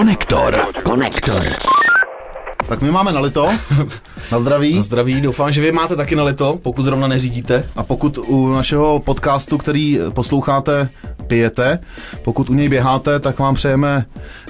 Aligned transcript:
Konektor. 0.00 0.66
Konektor. 0.82 1.42
Tak 2.68 2.82
my 2.82 2.90
máme 2.90 3.12
nalito. 3.12 3.48
Na 4.32 4.38
zdraví. 4.38 4.74
Na 4.76 4.82
zdraví, 4.82 5.20
doufám, 5.20 5.52
že 5.52 5.60
vy 5.60 5.72
máte 5.72 5.96
taky 5.96 6.16
nalito, 6.16 6.58
pokud 6.62 6.82
zrovna 6.84 7.08
neřídíte. 7.08 7.64
A 7.76 7.82
pokud 7.82 8.18
u 8.18 8.52
našeho 8.52 8.98
podcastu, 9.00 9.58
který 9.58 9.98
posloucháte, 10.14 10.88
pijete, 11.26 11.78
pokud 12.22 12.50
u 12.50 12.54
něj 12.54 12.68
běháte, 12.68 13.20
tak 13.20 13.38
vám 13.38 13.54
přejeme 13.54 14.06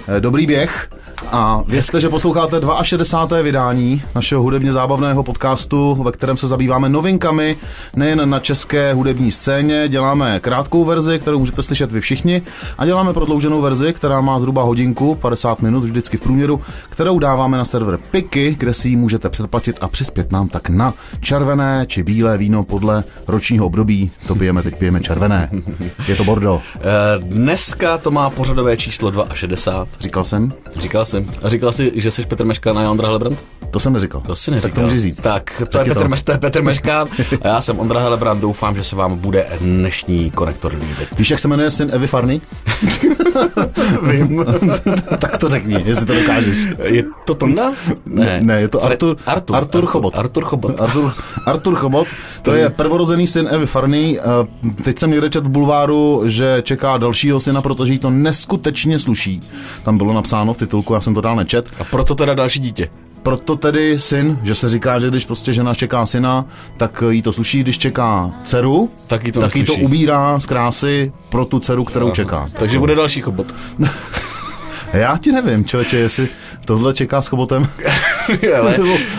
eh, 0.09 0.21
dobrý 0.21 0.47
běh 0.47 0.89
a 1.29 1.63
vězte, 1.67 2.01
že 2.01 2.09
posloucháte 2.09 2.61
62. 2.83 3.43
vydání 3.43 4.03
našeho 4.15 4.43
hudebně 4.43 4.73
zábavného 4.73 5.23
podcastu, 5.23 6.03
ve 6.03 6.13
kterém 6.13 6.37
se 6.37 6.49
zabýváme 6.49 6.89
novinkami 6.89 7.57
nejen 7.97 8.31
na 8.31 8.41
české 8.41 8.93
hudební 8.95 9.33
scéně. 9.33 9.89
Děláme 9.89 10.41
krátkou 10.41 10.85
verzi, 10.85 11.19
kterou 11.19 11.39
můžete 11.39 11.63
slyšet 11.63 11.93
vy 11.93 12.01
všichni, 12.01 12.43
a 12.79 12.87
děláme 12.87 13.13
prodlouženou 13.13 13.61
verzi, 13.61 13.93
která 13.93 14.21
má 14.21 14.41
zhruba 14.41 14.63
hodinku, 14.63 15.15
50 15.15 15.63
minut 15.63 15.85
vždycky 15.85 16.17
v 16.17 16.21
průměru, 16.21 16.61
kterou 16.91 17.19
dáváme 17.19 17.59
na 17.59 17.65
server 17.65 17.99
Piky, 18.11 18.57
kde 18.59 18.75
si 18.75 18.89
ji 18.89 18.97
můžete 18.97 19.29
předplatit 19.29 19.77
a 19.81 19.89
přispět 19.89 20.33
nám 20.33 20.49
tak 20.49 20.69
na 20.69 20.95
červené 21.21 21.85
či 21.89 22.03
bílé 22.03 22.39
víno 22.39 22.65
podle 22.65 23.05
ročního 23.27 23.67
období. 23.67 24.11
To 24.27 24.35
pijeme, 24.35 24.63
teď 24.63 24.79
pijeme 24.79 25.01
červené. 25.01 25.51
Je 26.09 26.17
to 26.17 26.25
Bordo. 26.25 26.63
Eh, 26.77 26.81
Dneska 27.19 27.99
to 27.99 28.11
má 28.11 28.31
pořadové 28.31 28.77
číslo 28.77 29.13
62. 29.35 29.87
Říkal 30.01 30.25
jsem? 30.25 30.53
Říkal 30.77 31.05
jsem. 31.05 31.10
A 31.43 31.49
říkal 31.49 31.73
jsi, 31.73 31.93
že 31.95 32.11
jsi 32.11 32.25
Petr 32.27 32.45
Meškán 32.45 32.79
a 32.79 32.83
já 32.83 32.91
Ondra 32.91 33.07
Helebrant? 33.07 33.39
To 33.71 33.81
jsem 33.81 33.93
neříkal. 33.93 34.21
To 34.21 34.37
si 34.37 34.51
neříkal. 34.51 34.71
Tak 34.71 34.75
to 34.75 34.81
můžeš 34.81 35.03
říct. 35.03 35.21
Tak, 35.21 35.53
to, 35.59 35.67
Tak 35.67 35.87
je 35.87 35.95
Petr, 35.95 36.03
to. 36.03 36.09
Meš, 36.09 36.23
to 36.23 36.33
je 36.33 36.39
Petr 36.39 36.63
Meškán 36.63 37.07
a 37.43 37.49
já 37.49 37.61
jsem 37.61 37.79
Ondra 37.81 38.01
Helebrant. 38.01 38.41
Doufám, 38.41 38.77
že 38.77 38.85
se 38.85 38.97
vám 38.97 39.19
bude 39.19 39.47
dnešní 39.61 40.31
konektor 40.31 40.73
líbit. 40.75 41.09
Víš, 41.19 41.31
jak 41.31 41.41
se 41.41 41.49
jmenuje 41.49 41.71
syn 41.71 41.91
Evy 41.93 42.07
Farny? 42.07 42.41
Vím. 44.03 44.45
tak 45.19 45.37
to 45.39 45.49
řekni, 45.49 45.77
jestli 45.85 46.07
to 46.07 46.15
dokážeš. 46.15 46.57
Je 46.85 47.05
to 47.25 47.35
Tonda? 47.35 47.73
Ne, 48.07 48.41
ne 48.43 48.61
je 48.61 48.69
to 48.69 48.85
Artur, 48.85 49.17
Artur, 49.27 49.57
Artur 49.57 49.87
Chobot. 49.87 50.17
Artur 50.19 50.45
Chobot. 50.45 50.81
Artur, 50.81 51.13
Artur 51.47 51.75
Chobot, 51.77 52.07
to 52.43 52.55
je 52.55 52.71
prvorozený 52.71 53.27
syn 53.27 53.49
Evy 53.51 53.67
Farny. 53.67 54.21
Teď 54.85 54.99
jsem 54.99 55.11
někde 55.11 55.31
čet 55.31 55.45
v 55.45 55.49
bulváru, 55.49 56.23
že 56.27 56.63
čeká 56.63 56.99
dalšího 56.99 57.41
syna, 57.41 57.63
protože 57.63 57.93
jí 57.93 57.99
to 57.99 58.11
neskutečně 58.11 58.99
sluší. 58.99 59.41
Tam 59.85 59.99
bylo 59.99 60.13
napsáno 60.13 60.55
v 60.55 60.59
titulku, 60.59 60.95
já 61.01 61.05
jsem 61.05 61.15
to 61.15 61.21
dál 61.21 61.37
nečet. 61.37 61.69
A 61.79 61.85
proto 61.85 62.15
teda 62.15 62.35
další 62.35 62.61
dítě. 62.61 62.91
Proto 63.23 63.57
tedy 63.57 64.01
syn, 64.01 64.39
že 64.43 64.55
se 64.55 64.69
říká, 64.69 64.99
že 64.99 65.09
když 65.11 65.25
prostě 65.25 65.53
žena 65.53 65.75
čeká 65.75 66.07
syna, 66.07 66.45
tak 66.77 67.03
jí 67.11 67.23
to 67.23 67.33
sluší, 67.33 67.61
když 67.61 67.79
čeká 67.79 68.31
dceru, 68.45 68.91
Tak 69.07 69.25
jí 69.25 69.33
to 69.33 69.41
tak 69.41 69.57
jí 69.57 69.65
to 69.65 69.75
ubírá 69.75 70.41
z 70.41 70.47
krásy 70.47 71.13
pro 71.29 71.45
tu 71.45 71.59
dceru, 71.59 71.85
kterou 71.85 72.11
čeká. 72.11 72.49
Takže 72.53 72.79
bude 72.79 72.95
další 72.95 73.21
Chobot. 73.21 73.55
Já 74.93 75.17
ti 75.17 75.33
nevím, 75.33 75.65
člověče, 75.65 75.97
jestli 75.97 76.29
tohle 76.65 76.95
čeká 76.95 77.23
s 77.23 77.29
chobotem. 77.29 77.69
Ale, 78.59 78.79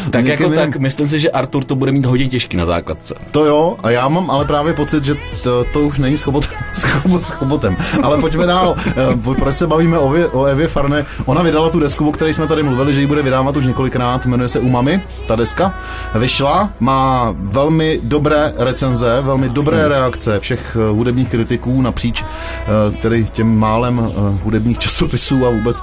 tak 0.09 0.25
jako 0.25 0.43
jiným. 0.43 0.59
tak, 0.59 0.77
myslím 0.77 1.07
si, 1.07 1.19
že 1.19 1.31
Artur 1.31 1.63
to 1.63 1.75
bude 1.75 1.91
mít 1.91 2.05
hodně 2.05 2.29
těžký 2.29 2.57
na 2.57 2.65
základce. 2.65 3.15
To 3.31 3.45
jo, 3.45 3.77
a 3.83 3.89
já 3.89 4.07
mám 4.07 4.31
ale 4.31 4.45
právě 4.45 4.73
pocit, 4.73 5.05
že 5.05 5.15
to, 5.43 5.63
to 5.73 5.79
už 5.79 5.97
není 5.97 6.17
s, 6.17 6.21
chobot, 6.21 6.49
s, 6.73 6.83
chobot, 6.83 7.21
s 7.23 7.29
chobotem. 7.29 7.77
Ale 8.03 8.17
pojďme 8.17 8.45
dál. 8.45 8.75
Eh, 8.87 9.35
Proč 9.39 9.55
se 9.55 9.67
bavíme 9.67 9.97
o, 9.99 10.09
Vě, 10.09 10.27
o 10.27 10.45
Evě 10.45 10.67
Farné? 10.67 11.05
Ona 11.25 11.41
vydala 11.41 11.69
tu 11.69 11.79
desku, 11.79 12.09
o 12.09 12.11
které 12.11 12.33
jsme 12.33 12.47
tady 12.47 12.63
mluvili, 12.63 12.93
že 12.93 13.01
ji 13.01 13.07
bude 13.07 13.21
vydávat 13.21 13.57
už 13.57 13.65
několikrát, 13.65 14.25
jmenuje 14.25 14.47
se 14.49 14.59
Umami, 14.59 15.01
ta 15.27 15.35
deska. 15.35 15.79
Vyšla, 16.15 16.69
má 16.79 17.35
velmi 17.37 17.99
dobré 18.03 18.53
recenze, 18.57 19.17
velmi 19.21 19.49
dobré 19.49 19.87
reakce 19.87 20.39
všech 20.39 20.77
eh, 20.79 20.91
hudebních 20.91 21.29
kritiků 21.29 21.81
napříč 21.81 22.23
eh, 22.23 22.91
tedy 23.01 23.25
těm 23.33 23.59
málem 23.59 24.11
hudebních 24.43 24.79
časopisů 24.79 25.45
a 25.45 25.49
vůbec 25.49 25.81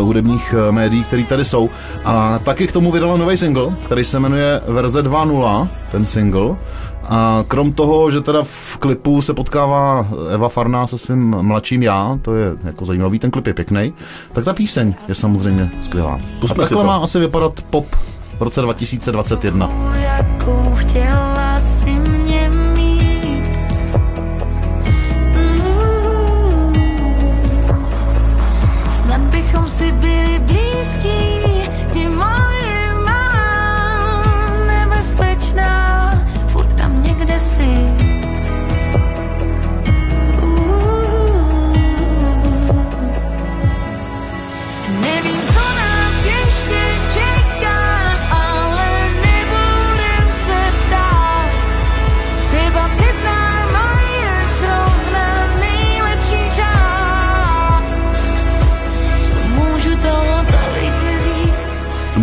hudebních 0.00 0.54
médií, 0.70 1.04
které 1.04 1.22
tady 1.22 1.44
jsou. 1.44 1.70
A 2.04 2.38
taky 2.38 2.63
k 2.66 2.72
tomu 2.72 2.92
vydala 2.92 3.16
nový 3.16 3.36
single, 3.36 3.74
který 3.86 4.04
se 4.04 4.20
jmenuje 4.20 4.60
Verze 4.66 5.02
2.0, 5.02 5.68
ten 5.90 6.06
single. 6.06 6.56
A 7.08 7.44
krom 7.48 7.72
toho, 7.72 8.10
že 8.10 8.20
teda 8.20 8.42
v 8.42 8.76
klipu 8.76 9.22
se 9.22 9.34
potkává 9.34 10.06
Eva 10.30 10.48
Farná 10.48 10.86
se 10.86 10.98
svým 10.98 11.36
mladším 11.40 11.82
já, 11.82 12.18
to 12.22 12.34
je 12.34 12.46
jako 12.64 12.84
zajímavý, 12.84 13.18
ten 13.18 13.30
klip 13.30 13.46
je 13.46 13.54
pěkný, 13.54 13.94
tak 14.32 14.44
ta 14.44 14.52
píseň 14.52 14.94
je 15.08 15.14
samozřejmě 15.14 15.70
skvělá. 15.80 16.18
Pusťme 16.40 16.62
a 16.62 16.66
si 16.66 16.74
takhle 16.74 16.84
to. 16.84 16.86
má 16.86 16.96
asi 16.96 17.18
vypadat 17.18 17.62
pop 17.70 17.86
v 18.38 18.42
roce 18.42 18.60
2021. 18.60 19.70
jakou 19.94 20.74
chtěla 20.74 21.43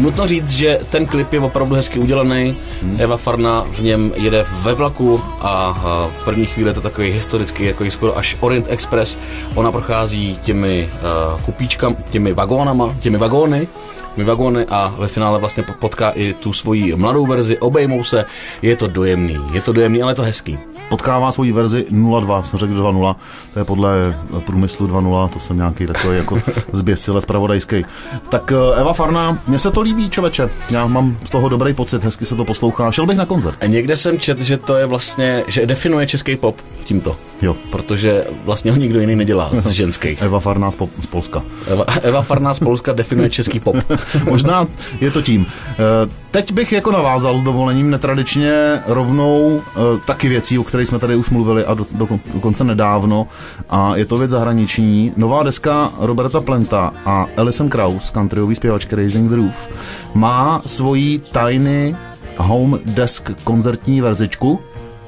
Nutno 0.01 0.27
říct, 0.27 0.49
že 0.49 0.79
ten 0.89 1.05
klip 1.05 1.33
je 1.33 1.39
opravdu 1.39 1.75
hezky 1.75 1.99
udělaný. 1.99 2.57
Eva 2.97 3.17
Farna 3.17 3.63
v 3.63 3.79
něm 3.79 4.11
jede 4.15 4.45
ve 4.61 4.73
vlaku 4.73 5.21
a 5.41 5.79
v 6.19 6.25
první 6.25 6.45
chvíli 6.45 6.69
je 6.69 6.73
to 6.73 6.81
takový 6.81 7.11
historický, 7.11 7.65
jako 7.65 7.91
skoro 7.91 8.17
až 8.17 8.37
Orient 8.39 8.65
Express. 8.69 9.17
Ona 9.55 9.71
prochází 9.71 10.39
těmi 10.43 10.89
uh, 10.93 11.41
kupíčkami, 11.41 11.95
těmi 12.09 12.33
vagónama, 12.33 12.95
těmi 12.99 13.17
vagóny, 13.17 13.67
těmi 14.15 14.27
vagóny 14.27 14.65
a 14.69 14.93
ve 14.97 15.07
finále 15.07 15.39
vlastně 15.39 15.63
potká 15.79 16.09
i 16.09 16.33
tu 16.33 16.53
svoji 16.53 16.95
mladou 16.95 17.25
verzi, 17.25 17.57
obejmou 17.57 18.03
se. 18.03 18.25
Je 18.61 18.75
to 18.75 18.87
dojemný, 18.87 19.37
je 19.53 19.61
to 19.61 19.73
dojemný, 19.73 20.01
ale 20.01 20.11
je 20.11 20.15
to 20.15 20.21
hezký. 20.21 20.57
Potkává 20.91 21.31
svoji 21.31 21.51
verzi 21.51 21.85
0.2, 21.91 22.41
jsem 22.41 22.59
řekl 22.59 22.73
2.0, 22.73 23.15
to 23.53 23.59
je 23.59 23.65
podle 23.65 24.19
průmyslu 24.45 24.87
2.0, 24.87 25.29
to 25.29 25.39
jsem 25.39 25.57
nějaký 25.57 25.87
takový 25.87 26.17
jako 26.17 26.41
zběsile 26.71 27.21
spravodajský. 27.21 27.85
Tak 28.29 28.51
eh, 28.51 28.79
Eva 28.81 28.93
Farná, 28.93 29.37
mně 29.47 29.59
se 29.59 29.71
to 29.71 29.81
líbí, 29.81 30.09
člověče, 30.09 30.49
já 30.69 30.87
mám 30.87 31.17
z 31.25 31.29
toho 31.29 31.49
dobrý 31.49 31.73
pocit, 31.73 32.03
hezky 32.03 32.25
se 32.25 32.35
to 32.35 32.45
poslouchá, 32.45 32.91
šel 32.91 33.05
bych 33.05 33.17
na 33.17 33.25
koncert. 33.25 33.57
A 33.61 33.65
někde 33.65 33.97
jsem 33.97 34.19
čet, 34.19 34.41
že 34.41 34.57
to 34.57 34.75
je 34.75 34.85
vlastně, 34.85 35.43
že 35.47 35.65
definuje 35.65 36.07
český 36.07 36.35
pop 36.35 36.61
tímto. 36.83 37.15
Jo. 37.41 37.55
Protože 37.69 38.25
vlastně 38.45 38.71
ho 38.71 38.77
nikdo 38.77 38.99
jiný 38.99 39.15
nedělá 39.15 39.49
z 39.53 39.67
ženských. 39.71 40.21
Eva 40.21 40.39
Farná 40.39 40.71
z, 40.71 40.75
po, 40.75 40.87
z 41.01 41.05
Polska. 41.05 41.43
Eva, 41.67 41.85
Eva 42.01 42.21
Farná 42.21 42.53
z 42.53 42.59
Polska 42.59 42.93
definuje 42.93 43.29
český 43.29 43.59
pop. 43.59 43.75
Možná 44.29 44.65
je 45.01 45.11
to 45.11 45.21
tím. 45.21 45.45
Eh, 45.71 46.21
Teď 46.31 46.51
bych 46.53 46.71
jako 46.71 46.91
navázal 46.91 47.37
s 47.37 47.41
dovolením 47.41 47.89
netradičně 47.89 48.79
rovnou 48.87 49.61
eh, 49.67 49.79
taky 50.05 50.29
věcí, 50.29 50.59
o 50.59 50.63
kterých 50.81 50.89
jsme 50.89 50.99
tady 50.99 51.15
už 51.15 51.29
mluvili 51.29 51.65
a 51.65 51.73
do, 51.73 51.85
do, 51.91 52.07
dokonce 52.33 52.63
nedávno. 52.63 53.27
A 53.69 53.95
je 53.95 54.05
to 54.05 54.17
věc 54.17 54.31
zahraniční. 54.31 55.13
Nová 55.17 55.43
deska 55.43 55.91
Roberta 55.99 56.41
Plenta 56.41 56.93
a 57.05 57.27
Alison 57.37 57.69
Krauss, 57.69 58.11
countryový 58.11 58.55
zpěvačky 58.55 58.95
Raising 58.95 59.29
the 59.29 59.35
Roof, 59.35 59.69
má 60.13 60.61
svoji 60.65 61.19
Tiny 61.19 61.95
Home 62.37 62.79
Desk 62.85 63.31
koncertní 63.43 64.01
verzičku, 64.01 64.59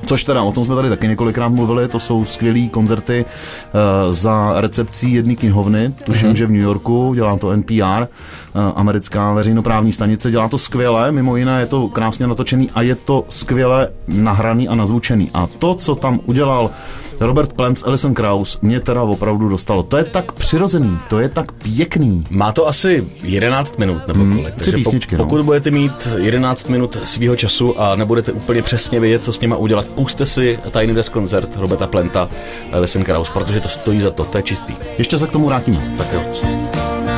Což 0.06 0.24
teda, 0.24 0.44
o 0.44 0.52
tom 0.52 0.66
jsme 0.66 0.76
tady 0.76 0.90
taky 0.90 1.08
několikrát 1.08 1.50
mluvili, 1.50 1.88
to 1.88 2.00
jsou 2.00 2.26
skvělý 2.26 2.70
koncerty 2.70 3.26
uh, 3.26 4.14
za 4.14 4.62
recepcí 4.62 5.14
jedné 5.14 5.36
knihovny, 5.36 5.94
tuším, 6.04 6.30
mm-hmm. 6.30 6.36
že 6.36 6.46
v 6.46 6.52
New 6.52 6.62
Yorku, 6.62 7.14
dělá 7.14 7.38
to 7.38 7.58
NPR, 7.58 7.74
uh, 7.74 8.08
americká 8.76 9.34
veřejnoprávní 9.34 9.94
stanice, 9.94 10.32
dělá 10.32 10.50
to 10.50 10.58
skvěle, 10.58 11.12
mimo 11.12 11.38
jiné 11.38 11.60
je 11.60 11.66
to 11.66 11.88
krásně 11.88 12.28
natočený 12.28 12.70
a 12.76 12.82
je 12.82 12.96
to 12.96 13.26
skvěle 13.30 13.90
nahraný 14.08 14.68
a 14.68 14.76
nazvučený. 14.76 15.32
A 15.34 15.48
to, 15.60 15.76
co 15.76 15.96
tam 15.96 16.20
udělal 16.26 16.70
Robert 17.20 17.54
Plant 17.54 17.80
s 17.80 17.84
Alison 17.86 18.14
Krauss, 18.14 18.58
mě 18.62 18.80
teda 18.80 19.04
opravdu 19.04 19.50
dostalo. 19.50 19.84
To 19.84 19.98
je 19.98 20.04
tak 20.04 20.32
přirozený, 20.32 20.98
to 21.10 21.20
je 21.20 21.30
tak 21.30 21.52
pěkný. 21.52 22.24
Má 22.30 22.52
to 22.52 22.68
asi 22.68 23.08
11 23.24 23.78
minut 23.78 24.08
nebo 24.08 24.36
kolik. 24.36 24.56
tři 24.56 24.72
takže 24.72 24.72
písničky, 24.72 25.18
no. 25.18 25.24
pokud 25.24 25.42
budete 25.42 25.72
mít 25.72 26.08
11 26.18 26.70
minut 26.70 26.98
svého 27.06 27.36
času 27.36 27.82
a 27.82 27.96
nebudete 27.96 28.32
úplně 28.32 28.62
přesně 28.62 29.00
vědět, 29.00 29.26
co 29.26 29.34
s 29.34 29.40
nima 29.40 29.56
udělat, 29.56 29.86
puste 29.86 30.26
si 30.26 30.60
tajný 30.72 30.94
desk 30.94 31.12
koncert 31.12 31.50
Roberta 31.56 31.88
Plenta 31.88 32.30
Listen 32.80 33.04
Kraus, 33.04 33.30
protože 33.30 33.60
to 33.60 33.70
stojí 33.70 34.00
za 34.00 34.12
to, 34.12 34.24
to 34.24 34.38
je 34.38 34.44
čistý. 34.44 34.74
Ještě 34.98 35.18
se 35.18 35.28
k 35.28 35.32
tomu 35.32 35.48
vrátíme. 35.48 35.94
Tak 35.98 36.14
jo. 36.14 37.13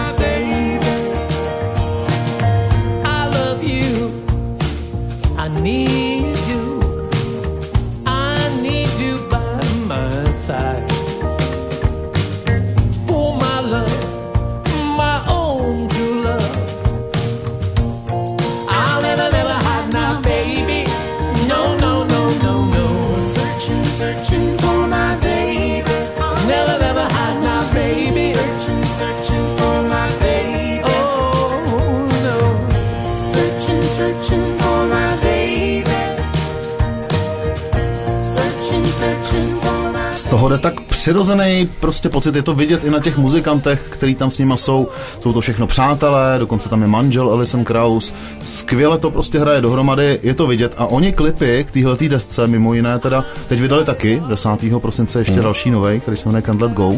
Toho 40.35 40.49
jde 40.49 40.57
tak 40.57 40.81
přirozený 41.05 41.69
prostě 41.79 42.09
pocit, 42.09 42.35
je 42.35 42.41
to 42.41 42.53
vidět 42.53 42.83
i 42.83 42.89
na 42.89 42.99
těch 42.99 43.17
muzikantech, 43.17 43.85
který 43.89 44.15
tam 44.15 44.31
s 44.31 44.37
nima 44.37 44.57
jsou. 44.57 44.87
Jsou 45.19 45.33
to 45.33 45.41
všechno 45.41 45.67
přátelé, 45.67 46.35
dokonce 46.39 46.69
tam 46.69 46.81
je 46.81 46.87
manžel 46.87 47.29
Alison 47.29 47.63
Krauss. 47.63 48.13
Skvěle 48.43 48.97
to 48.97 49.11
prostě 49.11 49.39
hraje 49.39 49.61
dohromady, 49.61 50.19
je 50.23 50.33
to 50.33 50.47
vidět. 50.47 50.73
A 50.77 50.85
oni 50.85 51.11
klipy 51.11 51.63
k 51.63 51.71
téhletý 51.71 52.09
desce, 52.09 52.47
mimo 52.47 52.73
jiné 52.73 52.99
teda, 52.99 53.23
teď 53.47 53.59
vydali 53.59 53.85
taky, 53.85 54.21
10. 54.27 54.49
prosince 54.81 55.19
ještě 55.19 55.33
hmm. 55.33 55.43
další 55.43 55.71
nový, 55.71 55.99
který 55.99 56.17
se 56.17 56.29
jmenuje 56.29 56.41
Can't 56.41 56.61
Let 56.61 56.71
Go. 56.71 56.87
Uh, 56.87 56.97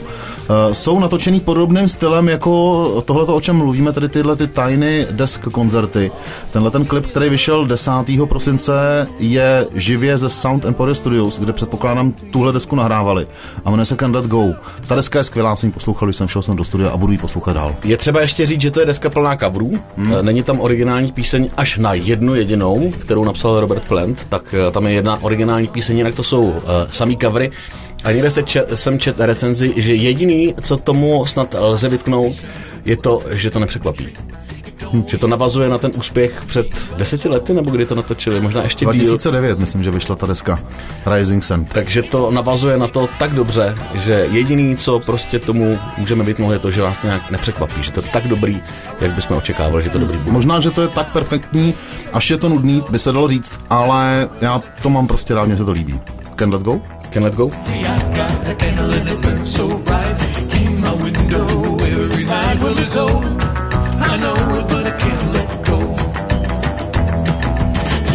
jsou 0.72 1.00
natočený 1.00 1.40
podobným 1.40 1.88
stylem 1.88 2.30
jako 2.30 3.04
tohleto, 3.06 3.36
o 3.36 3.42
čem 3.42 3.56
mluvíme, 3.56 3.94
tedy 3.94 4.10
tyhle 4.10 4.36
ty 4.36 4.48
Tiny 4.48 5.08
Desk 5.12 5.42
koncerty. 5.52 6.12
Tenhle 6.52 6.72
ten 6.72 6.86
klip, 6.86 7.06
který 7.06 7.30
vyšel 7.30 7.66
10. 7.66 7.92
prosince, 8.30 9.08
je 9.20 9.68
živě 9.76 10.18
ze 10.18 10.30
Sound 10.30 10.66
Empire 10.66 10.96
Studios, 10.96 11.40
kde 11.40 11.54
předpokládám 11.54 12.12
tuhle 12.12 12.54
desku 12.54 12.76
nahrávali. 12.76 13.28
A 13.66 13.70
jmenuje 13.70 13.86
se 13.86 13.97
Can't 13.98 14.16
Let 14.16 14.26
Go. 14.26 14.54
Ta 14.88 14.96
deska 14.96 15.20
je 15.20 15.24
skvělá, 15.24 15.56
jsem 15.56 15.68
ji 15.68 15.74
poslouchal, 15.74 16.08
když 16.08 16.16
jsem 16.16 16.28
šel 16.28 16.42
jsem 16.42 16.56
do 16.56 16.64
studia 16.64 16.90
a 16.90 16.98
budu 16.98 17.12
ji 17.12 17.18
poslouchat 17.18 17.54
dál. 17.54 17.76
Je 17.84 17.98
třeba 17.98 18.22
ještě 18.22 18.46
říct, 18.46 18.62
že 18.62 18.72
to 18.72 18.80
je 18.80 18.86
deska 18.86 19.10
plná 19.10 19.38
coverů. 19.38 19.72
Hmm. 19.98 20.14
Není 20.22 20.44
tam 20.44 20.60
originální 20.60 21.12
píseň 21.12 21.50
až 21.58 21.78
na 21.78 21.94
jednu 21.94 22.36
jedinou, 22.36 22.92
kterou 22.92 23.24
napsal 23.24 23.60
Robert 23.60 23.84
Plant, 23.84 24.26
tak 24.30 24.56
eh, 24.68 24.72
tam 24.72 24.88
je 24.88 24.94
jedna 24.94 25.24
originální 25.24 25.68
píseň, 25.68 25.98
jinak 25.98 26.16
to 26.16 26.24
jsou 26.24 26.42
uh, 26.42 26.62
samý 26.88 27.18
covery. 27.18 27.52
A 28.04 28.12
někde 28.12 28.32
se 28.32 28.44
čet, 28.44 28.72
jsem 28.76 29.00
čet 29.00 29.20
recenzi, 29.20 29.74
že 29.76 29.96
jediný, 29.96 30.56
co 30.62 30.78
tomu 30.78 31.26
snad 31.26 31.56
lze 31.60 31.90
vytknout, 31.90 32.36
je 32.86 32.98
to, 32.98 33.24
že 33.32 33.52
to 33.52 33.60
nepřekvapí. 33.60 34.08
Hm. 34.94 35.04
Že 35.08 35.18
to 35.18 35.28
navazuje 35.28 35.70
na 35.70 35.78
ten 35.78 35.92
úspěch 35.96 36.44
před 36.48 36.68
deseti 36.98 37.30
lety, 37.30 37.54
nebo 37.54 37.72
kdy 37.72 37.86
to 37.86 37.96
natočili, 37.96 38.42
možná 38.42 38.64
ještě 38.64 38.86
díl. 38.86 38.94
2009, 38.94 39.60
myslím, 39.60 39.84
že 39.84 39.92
vyšla 39.92 40.16
ta 40.16 40.26
deska 40.26 40.60
Rising 41.16 41.44
Sun. 41.44 41.66
Takže 41.66 42.04
to 42.04 42.32
navazuje 42.32 42.78
na 42.78 42.88
to 42.88 43.10
tak 43.20 43.34
dobře, 43.34 43.76
že 43.96 44.28
jediný, 44.32 44.78
co 44.78 45.00
prostě 45.00 45.40
tomu 45.40 45.80
můžeme 45.98 46.24
vytnout, 46.24 46.54
je 46.54 46.60
to, 46.60 46.72
že 46.72 46.82
nás 46.82 46.98
to 46.98 47.08
nějak 47.08 47.32
nepřekvapí, 47.32 47.84
že 47.84 47.92
to 47.92 48.02
je 48.02 48.10
tak 48.14 48.28
dobrý, 48.28 48.62
jak 49.02 49.12
bychom 49.12 49.38
očekávali, 49.38 49.84
že 49.84 49.90
to 49.90 50.00
dobrý 50.00 50.18
bude. 50.18 50.32
Možná, 50.32 50.60
že 50.60 50.72
to 50.72 50.82
je 50.82 50.88
tak 50.88 51.12
perfektní, 51.14 51.74
až 52.14 52.30
je 52.30 52.38
to 52.38 52.50
nudný, 52.50 52.84
by 52.90 53.00
se 53.00 53.12
dalo 53.12 53.28
říct, 53.28 53.54
ale 53.70 54.30
já 54.42 54.62
to 54.82 54.90
mám 54.90 55.08
prostě 55.08 55.34
rád, 55.34 55.46
mně 55.46 55.58
se 55.58 55.66
to 55.66 55.72
líbí. 55.72 56.00
Can 56.36 56.54
let 56.54 56.62
go? 56.62 56.82
Can 57.12 57.24
let 57.24 57.36
go? 57.36 57.50
See, 57.50 57.88
know 64.20 64.36
it, 64.58 64.68
but 64.68 64.86
I 64.88 64.92
can't 64.98 65.34
let 65.34 65.50
go. 65.66 65.80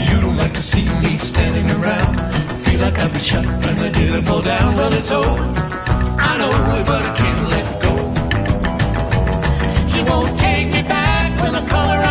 You 0.08 0.20
don't 0.20 0.36
like 0.36 0.54
to 0.54 0.62
see 0.62 0.88
me 1.00 1.16
standing 1.16 1.70
around. 1.70 2.14
Feel 2.64 2.80
like 2.80 2.98
I'd 2.98 3.12
be 3.12 3.20
shot 3.20 3.46
when 3.46 3.78
I 3.78 3.90
didn't 3.90 4.24
fall 4.24 4.42
down. 4.42 4.76
Well, 4.76 4.92
it's 4.92 5.10
I 5.10 6.38
know 6.40 6.50
it, 6.78 6.86
but 6.86 7.02
I 7.10 7.12
can't 7.20 7.48
let 7.54 7.82
go. 7.82 7.94
Won't 10.08 10.36
take 10.36 10.68
me 10.72 10.82
back 10.82 11.40
when 11.42 11.54
I 11.54 11.62
come 11.66 12.01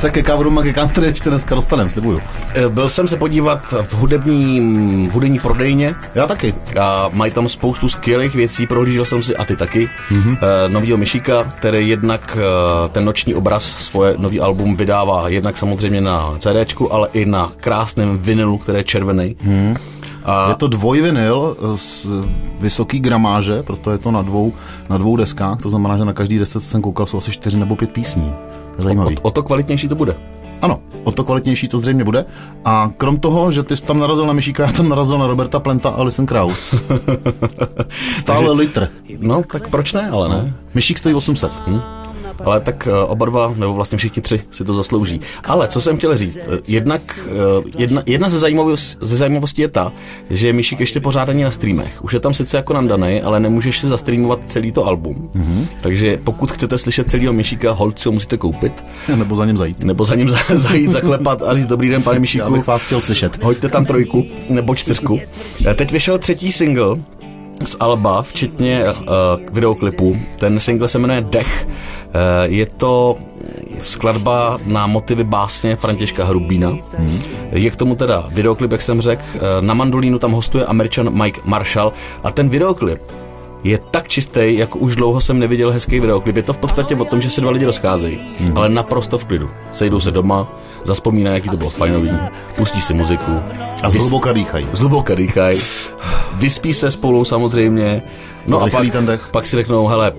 se 0.00 0.10
ke 0.10 0.22
coverům 0.22 0.58
a 0.58 0.62
ke 0.62 0.72
country 0.72 1.06
ještě 1.06 1.28
dneska 1.30 1.54
dostaneme, 1.54 1.90
slibuju. 1.90 2.20
Eh, 2.54 2.68
Byl 2.68 2.88
jsem 2.88 3.08
se 3.08 3.16
podívat 3.16 3.60
v 3.82 3.94
hudební, 3.94 5.08
v 5.08 5.14
hudební 5.14 5.38
prodejně 5.38 5.94
Já 6.14 6.26
taky. 6.26 6.54
a 6.80 7.10
mají 7.12 7.32
tam 7.32 7.48
spoustu 7.48 7.88
skvělých 7.88 8.34
věcí, 8.34 8.66
prohlížel 8.66 9.04
jsem 9.04 9.22
si, 9.22 9.36
a 9.36 9.44
ty 9.44 9.56
taky, 9.56 9.88
mm-hmm. 10.10 10.38
novýho 10.68 10.96
Myšíka, 10.98 11.44
který 11.58 11.88
jednak 11.88 12.38
eh, 12.40 12.88
ten 12.88 13.04
noční 13.04 13.34
obraz, 13.34 13.64
svoje 13.64 14.14
nový 14.18 14.40
album 14.40 14.76
vydává 14.76 15.28
jednak 15.28 15.58
samozřejmě 15.58 16.00
na 16.00 16.34
CDčku, 16.38 16.92
ale 16.92 17.08
i 17.12 17.26
na 17.26 17.52
krásném 17.60 18.18
vinilu, 18.18 18.58
který 18.58 18.78
je 18.78 18.84
červený. 18.84 19.36
Mm. 19.42 19.76
A 20.24 20.48
je 20.48 20.54
to 20.54 20.68
dvojvinyl 20.68 21.56
z 21.76 22.06
vysoký 22.60 23.00
gramáže, 23.00 23.62
proto 23.62 23.90
je 23.90 23.98
to 23.98 24.10
na 24.10 24.22
dvou, 24.22 24.52
na 24.88 24.98
dvou 24.98 25.16
deskách, 25.16 25.62
to 25.62 25.70
znamená, 25.70 25.96
že 25.96 26.04
na 26.04 26.12
každý 26.12 26.38
desce, 26.38 26.60
jsem 26.60 26.82
koukal, 26.82 27.06
jsou 27.06 27.18
asi 27.18 27.30
čtyři 27.32 27.56
nebo 27.56 27.76
pět 27.76 27.92
písní. 27.92 28.32
Je 28.78 28.80
o, 28.80 28.82
zajímavý. 28.82 29.18
o 29.22 29.30
to 29.30 29.42
kvalitnější 29.42 29.88
to 29.88 29.94
bude. 29.94 30.14
Ano, 30.62 30.80
o 31.04 31.12
to 31.12 31.24
kvalitnější 31.24 31.68
to 31.68 31.78
zřejmě 31.78 32.04
bude. 32.04 32.24
A 32.64 32.90
krom 32.96 33.16
toho, 33.16 33.52
že 33.52 33.62
ty 33.62 33.76
jsi 33.76 33.84
tam 33.84 33.98
narazil 33.98 34.26
na 34.26 34.32
Myšíka, 34.32 34.62
já 34.66 34.72
tam 34.72 34.88
narazil 34.88 35.18
na 35.18 35.26
Roberta 35.26 35.60
Plenta 35.60 35.88
a 35.88 35.92
Alison 35.92 36.26
Kraus. 36.26 36.74
Stále 38.16 38.52
litr. 38.52 38.88
No, 39.18 39.42
tak 39.52 39.68
proč 39.68 39.92
ne, 39.92 40.10
ale 40.10 40.28
ne. 40.28 40.54
Myšík 40.74 40.98
stojí 40.98 41.14
800. 41.14 41.52
Hm? 41.66 41.80
Ale 42.44 42.60
tak 42.60 42.88
eh, 42.90 43.04
oba 43.04 43.26
dva, 43.26 43.54
nebo 43.56 43.74
vlastně 43.74 43.98
všichni 43.98 44.22
tři 44.22 44.40
si 44.50 44.64
to 44.64 44.74
zaslouží. 44.74 45.20
Ale 45.44 45.68
co 45.68 45.80
jsem 45.80 45.96
chtěl 45.96 46.16
říct, 46.16 46.36
eh, 46.36 46.58
jednak 46.68 47.18
eh, 47.26 47.70
jedna, 47.78 48.02
jedna 48.06 48.28
ze, 48.28 48.38
zajímavostí, 48.38 48.96
ze 49.00 49.16
zajímavostí 49.16 49.62
je 49.62 49.68
ta, 49.68 49.92
že 50.30 50.52
Míšik 50.52 50.80
ještě 50.80 51.00
pořád 51.00 51.28
není 51.28 51.42
na 51.42 51.50
streamech. 51.50 52.04
Už 52.04 52.12
je 52.12 52.20
tam 52.20 52.34
sice 52.34 52.56
jako 52.56 52.72
nandaný, 52.72 53.22
ale 53.22 53.40
nemůžeš 53.40 53.78
si 53.80 53.86
zastreamovat 53.86 54.40
celý 54.46 54.72
to 54.72 54.86
album. 54.86 55.30
Mm-hmm. 55.36 55.66
Takže 55.80 56.18
pokud 56.24 56.52
chcete 56.52 56.78
slyšet 56.78 57.10
celého 57.10 57.32
Míšika, 57.32 57.72
hold 57.72 57.98
si 58.00 58.08
ho 58.08 58.12
musíte 58.12 58.36
koupit, 58.36 58.84
Nebo 59.16 59.36
za 59.36 59.44
ním 59.44 59.56
zajít. 59.56 59.84
nebo 59.84 60.04
za 60.04 60.14
ním 60.14 60.30
za- 60.30 60.38
zajít, 60.54 60.92
zaklepat 60.92 61.42
a 61.42 61.54
říct 61.54 61.66
dobrý 61.66 61.88
den, 61.88 62.02
pane 62.02 62.16
Já 62.16 62.20
Míšiku. 62.20 62.52
bych 62.52 62.66
vás 62.66 62.82
chtěl 62.86 63.00
slyšet. 63.00 63.42
Hoďte 63.42 63.68
tam 63.68 63.84
trojku 63.84 64.24
nebo 64.48 64.74
čtyřku. 64.74 65.20
Teď 65.74 65.92
vyšel 65.92 66.18
třetí 66.18 66.52
single 66.52 66.96
z 67.64 67.76
Alba, 67.80 68.22
včetně 68.22 68.84
uh, 68.84 68.94
videoklipu. 69.52 70.16
Ten 70.36 70.60
single 70.60 70.88
se 70.88 70.98
jmenuje 70.98 71.20
Dech. 71.20 71.68
Uh, 71.68 72.52
je 72.54 72.66
to 72.66 73.16
skladba 73.78 74.58
na 74.66 74.86
motivy 74.86 75.24
básně 75.24 75.76
Františka 75.76 76.24
Hrubína. 76.24 76.68
Hmm. 76.98 77.22
Je 77.52 77.70
k 77.70 77.76
tomu 77.76 77.96
teda 77.96 78.28
videoklip, 78.32 78.72
jak 78.72 78.82
jsem 78.82 79.00
řekl. 79.00 79.22
Uh, 79.34 79.40
na 79.66 79.74
mandolínu 79.74 80.18
tam 80.18 80.32
hostuje 80.32 80.64
američan 80.64 81.22
Mike 81.22 81.40
Marshall 81.44 81.92
a 82.24 82.30
ten 82.30 82.48
videoklip 82.48 83.00
je 83.64 83.78
tak 83.90 84.08
čistý, 84.08 84.56
jako 84.56 84.78
už 84.78 84.96
dlouho 84.96 85.20
jsem 85.20 85.38
neviděl 85.38 85.70
hezký 85.70 86.00
videoklip. 86.00 86.36
Je 86.36 86.42
to 86.42 86.52
v 86.52 86.58
podstatě 86.58 86.96
o 86.96 87.04
tom, 87.04 87.20
že 87.20 87.30
se 87.30 87.40
dva 87.40 87.50
lidi 87.50 87.64
rozcházejí, 87.64 88.20
hmm. 88.38 88.58
ale 88.58 88.68
naprosto 88.68 89.18
v 89.18 89.24
klidu. 89.24 89.50
Sejdou 89.72 90.00
se 90.00 90.10
doma, 90.10 90.60
zaspomínají, 90.84 91.34
jaký 91.36 91.48
to 91.48 91.56
bylo 91.56 91.70
fajnový, 91.70 92.10
pustí 92.56 92.80
si 92.80 92.94
muziku. 92.94 93.32
A 93.82 93.88
vys- 93.88 93.90
zhluboka 93.90 94.32
dýchají. 94.32 94.66
Zhluboka 94.72 95.14
dýchaj, 95.14 95.58
vyspí 96.34 96.74
se 96.74 96.90
spolu 96.90 97.24
samozřejmě, 97.24 98.02
no 98.46 98.62
a 98.62 98.68
pak, 98.70 98.90
ten 98.92 99.06
dech. 99.06 99.28
pak 99.32 99.46
si 99.46 99.56
řeknou, 99.56 99.86
hele, 99.86 100.12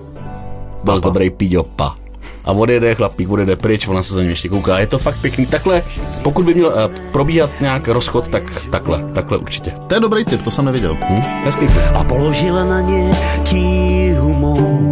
byl 0.84 0.96
jsi 0.96 1.02
dobrý 1.02 1.30
píďo, 1.30 1.62
pa. 1.62 1.96
A 2.44 2.52
odjede 2.52 2.94
chlapík, 2.94 3.30
odjede 3.30 3.56
pryč, 3.56 3.88
ona 3.88 4.02
se 4.02 4.14
za 4.14 4.20
ním 4.20 4.30
ještě 4.30 4.48
kouká. 4.48 4.78
Je 4.78 4.86
to 4.86 4.98
fakt 4.98 5.20
pěkný. 5.20 5.46
Takhle, 5.46 5.82
pokud 6.22 6.46
by 6.46 6.54
měl 6.54 6.66
uh, 6.66 6.74
probíhat 7.12 7.50
nějak 7.60 7.88
rozchod, 7.88 8.28
tak 8.28 8.42
takhle, 8.70 9.04
takhle 9.12 9.38
určitě. 9.38 9.72
To 9.86 9.94
je 9.94 10.00
dobrý 10.00 10.24
tip, 10.24 10.42
to 10.42 10.50
jsem 10.50 10.64
neviděl. 10.64 10.96
Hm? 11.08 11.22
Hezký 11.44 11.66
a 11.94 12.04
položila 12.04 12.64
na 12.64 12.80
ně 12.80 13.10
tíhu 13.42 14.34
mou. 14.34 14.82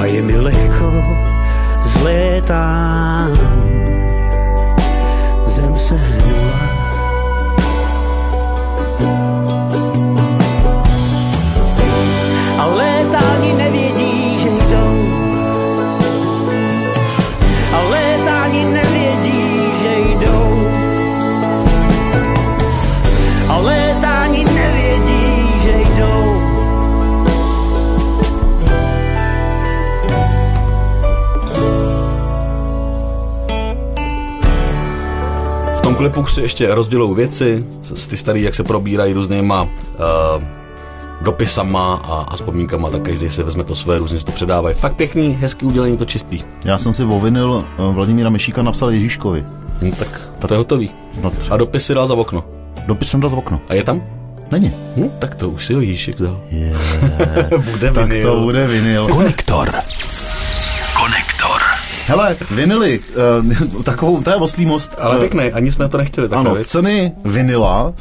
A 0.00 0.04
je 0.04 0.22
mi 0.22 0.36
lehko, 0.38 0.65
late 2.02 2.46
time 2.46 3.75
V 36.06 36.08
tom 36.08 36.22
klipu 36.24 36.34
si 36.34 36.40
ještě 36.40 36.74
rozdělou 36.74 37.14
věci, 37.14 37.64
s- 37.82 38.06
ty 38.06 38.16
starý, 38.16 38.42
jak 38.42 38.54
se 38.54 38.62
probírají 38.64 39.12
různýma 39.12 39.62
uh, 39.62 39.68
dopisama 41.20 41.94
a, 41.94 42.14
a 42.28 42.36
vzpomínkama, 42.36 42.90
tak 42.90 43.02
každý 43.02 43.30
si 43.30 43.42
vezme 43.42 43.64
to 43.64 43.74
své, 43.74 43.98
různě 43.98 44.18
to 44.18 44.32
předávají. 44.32 44.74
Fakt 44.74 44.96
pěkný, 44.96 45.38
hezký 45.40 45.66
udělení, 45.66 45.96
to 45.96 46.04
čistý. 46.04 46.42
Já 46.64 46.78
jsem 46.78 46.92
si 46.92 47.04
o 47.04 47.20
vinyl 47.20 47.64
eh, 47.78 47.92
Vladimíra 47.92 48.30
Myšíka 48.30 48.62
napsal 48.62 48.90
Ježíškovi. 48.90 49.44
Hm, 49.82 49.90
tak 49.92 50.20
to 50.38 50.54
je 50.54 50.58
hotový. 50.58 50.90
No, 51.22 51.32
A 51.50 51.56
dopis 51.56 51.86
si 51.86 51.94
dal 51.94 52.06
za 52.06 52.14
okno. 52.14 52.44
dopis 52.86 53.08
jsem 53.08 53.20
dal 53.20 53.30
z 53.30 53.34
okno. 53.34 53.60
A 53.68 53.74
je 53.74 53.84
tam? 53.84 54.02
Není. 54.50 54.72
Hm, 54.96 55.10
tak 55.18 55.34
to 55.34 55.50
už 55.50 55.66
si 55.66 55.74
ho 55.74 55.80
Ježíšek 55.80 56.20
vzal. 56.20 56.40
Yeah. 56.50 56.80
Bude 57.72 57.92
tak 57.92 58.08
vinyl. 58.08 58.30
to 58.30 58.40
bude 58.40 58.66
vinyl. 58.66 59.08
Konektor. 59.08 59.70
Hele, 62.06 62.36
vinily, 62.50 63.00
uh, 63.76 63.82
takovou, 63.82 64.22
to 64.22 64.30
je 64.30 64.36
oslý 64.36 64.66
most. 64.66 64.94
Ale 64.98 65.16
eh, 65.16 65.18
pěkný, 65.18 65.52
ani 65.52 65.72
jsme 65.72 65.88
to 65.88 65.98
nechtěli 65.98 66.28
takhle, 66.28 66.50
Ano, 66.50 66.62
ceny 66.62 67.12
vinila 67.24 67.86
uh, 67.86 67.94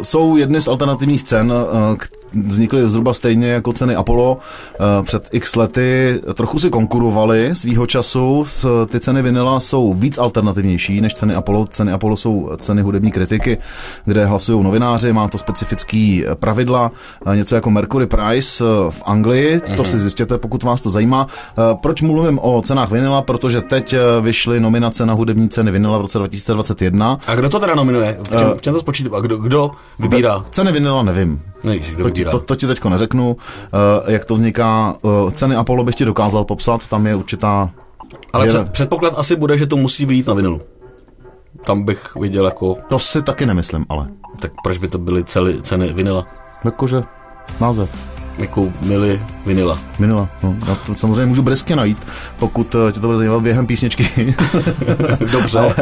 jsou 0.00 0.36
jedny 0.36 0.60
z 0.60 0.68
alternativních 0.68 1.22
cen, 1.22 1.52
uh, 1.52 1.96
vznikly 2.34 2.90
zhruba 2.90 3.12
stejně 3.14 3.48
jako 3.48 3.72
ceny 3.72 3.94
Apollo 3.94 4.32
uh, 4.34 5.04
před 5.04 5.28
x 5.32 5.56
lety. 5.56 6.20
Trochu 6.34 6.58
si 6.58 6.70
konkurovaly 6.70 7.54
svýho 7.54 7.86
času. 7.86 8.44
Ty 8.88 9.00
ceny 9.00 9.22
vinila 9.22 9.60
jsou 9.60 9.94
víc 9.94 10.18
alternativnější 10.18 11.00
než 11.00 11.14
ceny 11.14 11.34
Apollo. 11.34 11.66
Ceny 11.66 11.92
Apollo 11.92 12.16
jsou 12.16 12.50
ceny 12.56 12.82
hudební 12.82 13.10
kritiky, 13.12 13.58
kde 14.04 14.24
hlasují 14.26 14.64
novináři, 14.64 15.12
má 15.12 15.28
to 15.28 15.38
specifický 15.38 16.24
eh, 16.26 16.34
pravidla, 16.34 16.90
eh, 17.26 17.36
něco 17.36 17.54
jako 17.54 17.70
Mercury 17.70 18.06
Prize 18.06 18.64
eh, 18.64 18.90
v 18.90 19.02
Anglii. 19.06 19.60
To 19.76 19.84
si 19.84 19.98
zjistěte, 19.98 20.38
pokud 20.38 20.62
vás 20.62 20.80
to 20.80 20.90
zajímá. 20.90 21.26
Eh, 21.58 21.76
Proč 21.82 22.02
mluvím 22.02 22.38
o 22.42 22.62
cenách 22.62 22.90
vinila? 22.90 23.22
Protože 23.22 23.60
teď 23.60 23.92
eh, 23.92 23.98
vyšly 24.20 24.60
nominace 24.60 25.06
na 25.06 25.14
hudební 25.14 25.48
ceny 25.48 25.70
vinila 25.70 25.98
v 25.98 26.00
roce 26.00 26.18
2021. 26.18 27.18
A 27.26 27.34
kdo 27.34 27.48
to 27.48 27.58
teda 27.58 27.74
nominuje? 27.74 28.18
V 28.26 28.38
čem, 28.38 28.48
v 28.56 28.62
čem 28.62 28.74
to 28.74 28.80
spočítá? 28.80 29.16
A 29.16 29.20
kdo, 29.20 29.36
kdo 29.36 29.70
vybírá? 29.98 30.44
Ceny 30.50 30.72
vinila 30.72 31.02
nevím. 31.02 31.42
Nevíš, 31.64 31.90
kdo 31.90 32.04
To 32.04 32.10
ti, 32.10 32.24
to, 32.24 32.38
to 32.38 32.56
ti 32.56 32.66
teďko 32.66 32.88
neřeknu, 32.88 33.36
uh, 33.36 34.10
jak 34.12 34.24
to 34.24 34.34
vzniká. 34.34 34.94
Uh, 35.02 35.30
ceny 35.30 35.56
Apollo 35.56 35.84
bych 35.84 35.94
ti 35.94 36.04
dokázal 36.04 36.44
popsat, 36.44 36.88
tam 36.88 37.06
je 37.06 37.14
určitá... 37.14 37.70
Ale 38.32 38.46
před, 38.46 38.72
předpoklad 38.72 39.14
asi 39.16 39.36
bude, 39.36 39.58
že 39.58 39.66
to 39.66 39.76
musí 39.76 40.06
vyjít 40.06 40.26
na 40.26 40.34
vinilu. 40.34 40.60
Tam 41.64 41.82
bych 41.82 42.14
viděl 42.16 42.44
jako, 42.44 42.76
To 42.88 42.98
si 42.98 43.22
taky 43.22 43.46
nemyslím, 43.46 43.86
ale. 43.88 44.08
tak 44.38 44.52
proč 44.62 44.78
by 44.78 44.88
to 44.88 44.98
byly 44.98 45.24
cely, 45.24 45.62
ceny 45.62 45.92
vinila? 45.92 46.26
Jakože 46.64 47.02
název. 47.60 48.11
Jako 48.38 48.72
mili 48.82 49.22
vinila. 49.46 49.78
Minula. 49.98 50.28
No, 50.42 50.56
já 50.68 50.74
to 50.74 50.94
samozřejmě 50.94 51.26
můžu 51.26 51.42
brzky 51.42 51.76
najít, 51.76 51.98
pokud 52.38 52.74
eh, 52.74 52.92
tě 52.92 53.00
to 53.00 53.06
bude 53.06 53.18
zajímat 53.18 53.42
během 53.42 53.66
písničky. 53.66 54.34
Dobře. 55.32 55.58
Ale 55.58 55.74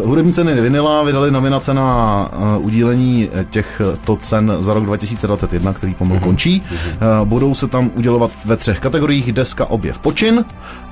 uh, 0.00 0.08
hudební 0.08 0.32
ceny 0.32 0.60
Vinila 0.60 1.02
vydali 1.02 1.30
nominace 1.30 1.74
na 1.74 2.28
uh, 2.36 2.64
udílení 2.66 3.30
těchto 3.50 4.16
cen 4.16 4.56
za 4.60 4.74
rok 4.74 4.84
2021, 4.84 5.72
který 5.72 5.94
pomalu 5.94 6.20
končí. 6.20 6.62
Uh, 6.62 7.28
budou 7.28 7.54
se 7.54 7.66
tam 7.66 7.90
udělovat 7.94 8.30
ve 8.44 8.56
třech 8.56 8.80
kategoriích 8.80 9.32
deska, 9.32 9.66
objev, 9.66 9.98
počin. 9.98 10.44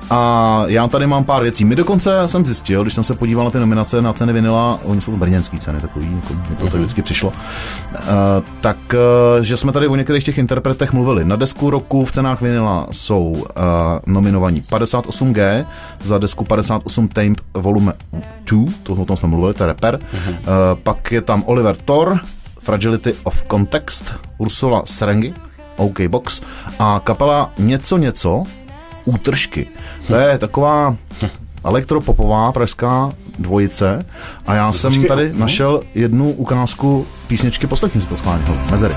A 0.09 0.63
já 0.67 0.87
tady 0.87 1.07
mám 1.07 1.23
pár 1.23 1.43
věcí. 1.43 1.65
My 1.65 1.75
dokonce 1.75 2.27
jsem 2.27 2.45
zjistil, 2.45 2.81
když 2.81 2.93
jsem 2.93 3.03
se 3.03 3.13
podíval 3.13 3.45
na 3.45 3.51
ty 3.51 3.59
nominace 3.59 4.01
na 4.01 4.13
ceny 4.13 4.33
vinila, 4.33 4.79
oni 4.83 5.01
jsou 5.01 5.11
to 5.11 5.17
brněnské 5.17 5.57
ceny, 5.57 5.81
takový, 5.81 6.15
jako, 6.15 6.33
mě 6.33 6.55
to 6.55 6.65
tak 6.69 6.73
vždycky 6.73 7.01
přišlo, 7.01 7.29
uh, 7.29 8.05
tak, 8.61 8.77
uh, 8.93 9.43
že 9.43 9.57
jsme 9.57 9.71
tady 9.71 9.87
o 9.87 9.95
některých 9.95 10.23
těch 10.23 10.37
interpretech 10.37 10.93
mluvili. 10.93 11.25
Na 11.25 11.35
desku 11.35 11.69
roku 11.69 12.05
v 12.05 12.11
cenách 12.11 12.41
vinila 12.41 12.87
jsou 12.91 13.29
uh, 13.29 13.43
nominovaní 14.05 14.61
58G 14.61 15.65
za 16.03 16.17
desku 16.17 16.45
58 16.45 17.07
Tamed 17.07 17.41
Volume 17.53 17.93
2, 18.51 18.71
to, 18.83 18.93
o 18.93 19.05
tom 19.05 19.17
jsme 19.17 19.27
mluvili, 19.27 19.53
to 19.53 19.63
je 19.63 19.67
rapper. 19.67 19.99
Uh, 20.13 20.29
pak 20.83 21.11
je 21.11 21.21
tam 21.21 21.43
Oliver 21.45 21.75
Thor, 21.85 22.19
Fragility 22.59 23.15
of 23.23 23.43
Context, 23.51 24.15
Ursula 24.37 24.81
Serengi, 24.85 25.33
OK 25.77 26.01
Box 26.07 26.41
a 26.79 27.01
kapela 27.03 27.51
Něco 27.57 27.97
něco, 27.97 28.43
Útržky. 29.05 29.67
To 30.07 30.15
je 30.15 30.37
taková 30.37 30.95
elektropopová 31.63 32.51
pražská 32.51 33.13
dvojice 33.39 34.05
a 34.45 34.55
já 34.55 34.71
jsem 34.71 35.05
tady 35.05 35.33
no. 35.33 35.39
našel 35.39 35.81
jednu 35.95 36.31
ukázku 36.31 37.05
písničky, 37.27 37.67
poslechni 37.67 38.01
si 38.01 38.07
to 38.07 38.17
schválně, 38.17 38.43
hele, 38.45 38.65
Mezery. 38.71 38.95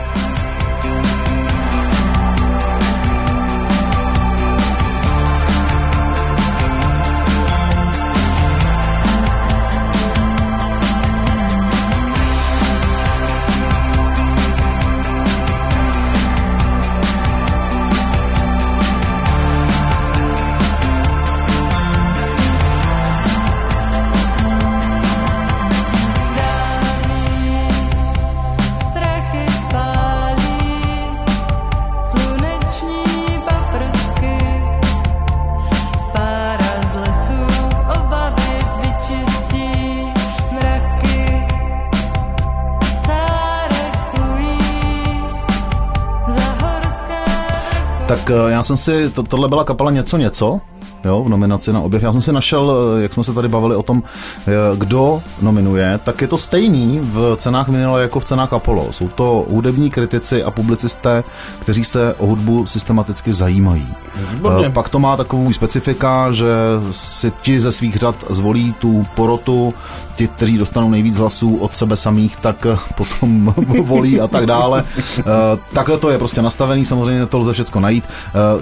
Já 48.49 48.63
jsem 48.63 48.77
si, 48.77 49.11
to, 49.11 49.23
tohle 49.23 49.49
byla 49.49 49.65
kapela 49.65 49.91
Něco 49.91 50.17
něco, 50.17 50.61
jo, 51.05 51.25
v 51.25 51.29
nominaci 51.29 51.73
na 51.73 51.81
objev. 51.81 52.03
Já 52.03 52.13
jsem 52.13 52.21
si 52.21 52.33
našel, 52.33 52.73
eh, 52.99 53.03
jak 53.03 53.13
jsme 53.13 53.25
se 53.25 53.33
tady 53.35 53.49
bavili 53.49 53.77
o 53.77 53.83
tom, 53.83 54.03
eh, 54.39 54.53
kdo 54.77 55.23
nominuje, 55.43 56.01
tak 56.05 56.21
je 56.21 56.29
to 56.29 56.39
stejný 56.39 57.01
v 57.03 57.37
cenách 57.37 57.69
vinila 57.69 58.01
jako 58.01 58.21
v 58.21 58.25
cenách 58.25 58.53
Apollo. 58.53 58.93
Jsou 58.93 59.09
to 59.09 59.47
hudební 59.51 59.91
kritici 59.91 60.43
a 60.43 60.51
publicisté, 60.51 61.25
kteří 61.59 61.85
se 61.85 62.15
o 62.15 62.27
hudbu 62.27 62.67
systematicky 62.67 63.33
zajímají. 63.33 63.89
Výborně. 64.33 64.67
Eh, 64.67 64.71
Pak 64.71 64.89
to 64.89 64.99
má 64.99 65.17
takovou 65.17 65.53
specifika, 65.53 66.33
že 66.33 66.47
si 66.91 67.33
ti 67.43 67.61
ze 67.61 67.73
svých 67.73 67.97
řad 67.97 68.25
zvolí 68.31 68.73
tu 68.73 69.07
porotu, 69.15 69.75
ti, 70.17 70.29
kteří 70.29 70.59
dostanou 70.59 70.91
nejvíc 70.91 71.17
hlasů 71.17 71.57
od 71.57 71.77
sebe 71.77 71.97
samých, 71.97 72.37
tak 72.37 72.67
potom 72.97 73.55
volí 73.83 74.21
a 74.21 74.29
tak 74.29 74.47
dále. 74.47 74.85
Takhle 75.73 75.99
to 75.99 76.11
je 76.11 76.19
prostě 76.19 76.43
nastavený, 76.43 76.87
samozřejmě 76.87 77.27
to 77.27 77.39
lze 77.39 77.53
všechno 77.53 77.81
najít. 77.81 78.05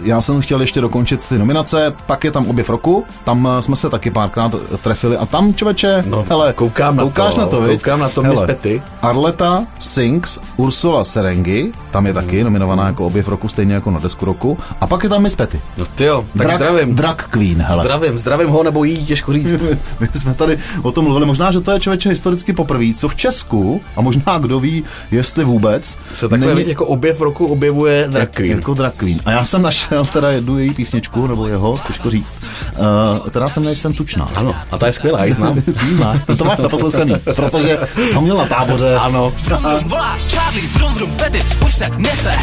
Já 0.03 0.21
jsem 0.21 0.41
chtěl 0.41 0.61
ještě 0.61 0.81
dokončit 0.81 1.29
ty 1.29 1.39
nominace, 1.39 1.93
pak 2.07 2.24
je 2.25 2.31
tam 2.31 2.47
objev 2.47 2.71
roku, 2.71 3.05
tam 3.25 3.49
eh, 3.59 3.63
jsme 3.63 3.77
se 3.77 3.91
taky 3.91 4.11
párkrát 4.11 4.53
trefili 4.83 5.17
a 5.17 5.27
tam 5.27 5.55
člověče, 5.55 6.05
No, 6.07 6.25
hele, 6.29 6.53
koukám 6.53 6.97
na 6.97 7.03
koukáš 7.03 7.35
to, 7.35 7.41
na 7.41 7.47
to, 7.47 7.61
viď? 7.61 7.81
koukám 7.81 8.01
na 8.01 8.09
to, 8.09 8.23
Hele, 8.23 8.47
Petty. 8.47 8.83
Arleta 9.03 9.67
Sings, 9.79 10.39
Ursula 10.57 11.05
Serengi, 11.05 11.73
tam 11.91 12.07
je 12.07 12.13
taky 12.15 12.45
nominovaná 12.45 12.87
jako 12.87 13.07
objev 13.07 13.29
roku, 13.29 13.49
stejně 13.49 13.75
jako 13.75 13.91
na 13.91 14.01
desku 14.01 14.25
roku. 14.25 14.59
A 14.81 14.87
pak 14.87 15.03
je 15.03 15.09
tam 15.09 15.23
Miss 15.23 15.37
Petty. 15.37 15.61
No 15.79 15.87
ty 15.87 16.05
jo, 16.05 16.25
tak 16.39 16.47
Drag, 16.47 16.57
zdravím. 16.57 16.95
Drag 16.95 17.17
Queen, 17.31 17.63
hele. 17.63 17.83
Zdravím, 17.85 18.19
zdravím 18.19 18.49
ho, 18.49 18.63
nebo 18.63 18.85
jí, 18.85 19.07
těžko 19.07 19.33
říct. 19.33 19.63
My 20.01 20.09
jsme 20.15 20.35
tady 20.35 20.59
o 20.83 20.93
tom 20.93 21.05
mluvili. 21.05 21.27
Možná, 21.27 21.53
že 21.53 21.61
to 21.61 21.71
je 21.71 21.81
člověče 21.81 22.09
historicky 22.09 22.53
poprvé, 22.53 22.85
co 22.97 23.09
v 23.09 23.17
Česku, 23.17 23.81
a 23.97 24.01
možná 24.01 24.39
kdo 24.39 24.61
ví, 24.61 24.85
jestli 25.11 25.45
vůbec, 25.45 25.99
Se 26.15 26.29
takhle 26.29 26.55
není... 26.55 26.69
jako 26.69 26.87
objev 26.87 27.21
roku 27.21 27.47
objevuje 27.47 28.07
drag 28.11 28.29
queen. 28.31 28.51
Jako 28.57 28.75
drag 28.75 28.93
queen. 28.97 29.19
A 29.25 29.31
já 29.31 29.45
jsem 29.45 29.63
našel 29.63 30.07
teda 30.07 30.31
jednu 30.31 30.59
její 30.59 30.71
písničku, 30.75 31.27
nebo 31.27 31.47
jeho, 31.47 31.81
těžko 31.87 32.11
říct, 32.15 32.35
uh, 32.79 33.29
která 33.29 33.49
jsem 33.49 33.65
nejsem 33.65 33.93
tučná. 33.93 34.29
Ano, 34.35 34.55
a 34.71 34.79
ta 34.79 34.87
je 34.87 34.93
skvělá, 34.93 35.19
já 35.19 35.25
ji 35.25 35.33
znám. 35.33 35.63
Máš, 35.99 36.21
to, 36.39 36.45
máš 36.45 36.59
naposlouchaný, 36.59 37.15
protože 37.37 37.79
jsem 38.11 38.23
měl 38.23 38.37
na 38.37 38.47
táboře. 38.47 38.95
Ano. 38.95 39.33
Vrum, 39.45 39.63
vrum, 39.63 39.85
volá 39.85 40.19
Charlie, 40.29 40.69
vrum, 40.69 40.95
vrum, 40.95 41.11
Betty, 41.11 41.41
už 41.67 41.75
se 41.75 41.87
nese. 41.97 42.35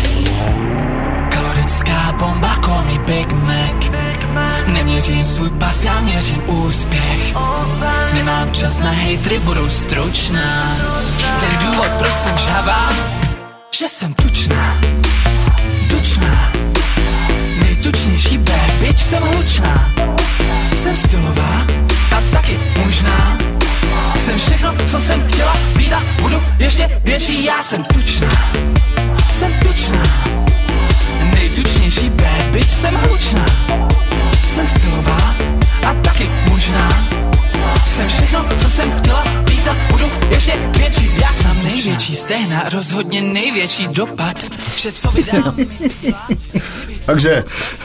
Kalorická 1.31 2.11
bomba, 2.19 2.55
call 2.65 2.83
me 2.85 2.97
Big 3.05 3.33
Mac. 3.33 3.91
Neměřím 4.67 5.25
svůj 5.25 5.49
pas, 5.49 5.83
já 5.83 5.99
měřím 6.01 6.49
úspěch. 6.49 7.33
Nemám 8.13 8.51
čas 8.51 8.79
na 8.79 8.91
hejtry, 8.91 9.39
budou 9.39 9.69
stručná. 9.69 10.77
Ten 11.39 11.67
důvod, 11.67 11.89
proč 11.97 12.17
jsem 12.17 12.37
žhavá, 12.37 12.89
že 13.75 13.87
jsem 13.87 14.13
tučná. 14.13 14.77
Tučná. 15.89 16.50
Bitch, 18.91 19.03
jsem 19.03 19.23
hlučná. 19.23 19.93
Jsem 20.75 20.97
stylová 20.97 21.65
a 22.11 22.21
taky 22.31 22.59
možná. 22.83 23.37
Jsem 24.17 24.37
všechno, 24.37 24.75
co 24.87 24.99
jsem 24.99 25.27
chtěla 25.27 25.57
být 25.77 25.93
a 25.93 26.03
budu 26.21 26.43
ještě 26.59 27.01
větší, 27.03 27.45
já 27.45 27.63
jsem 27.63 27.83
tučná. 27.83 28.29
Jsem 29.31 29.51
tučná. 29.53 30.03
Nejtučnější 31.33 32.09
bad 32.09 32.45
bitch, 32.51 32.71
jsem 32.71 32.95
hlučná. 32.95 33.45
Jsem 34.47 34.67
stylová 34.67 35.35
a 35.87 35.93
taky 35.93 36.29
možná. 36.49 36.89
Jsem 37.87 38.07
všechno, 38.07 38.45
co 38.57 38.69
jsem 38.69 38.91
chtěla 38.99 39.23
být 39.45 39.67
a 39.67 39.75
budu 39.91 40.05
ještě 40.29 40.71
větší, 40.77 41.11
já 41.21 41.33
jsem 41.33 41.63
největší 41.63 42.15
stehna, 42.15 42.63
rozhodně 42.69 43.21
největší 43.21 43.87
dopad. 43.87 44.37
Vše, 44.75 44.91
co 44.91 45.11
vydám, 45.11 45.55
Takže 47.05 47.43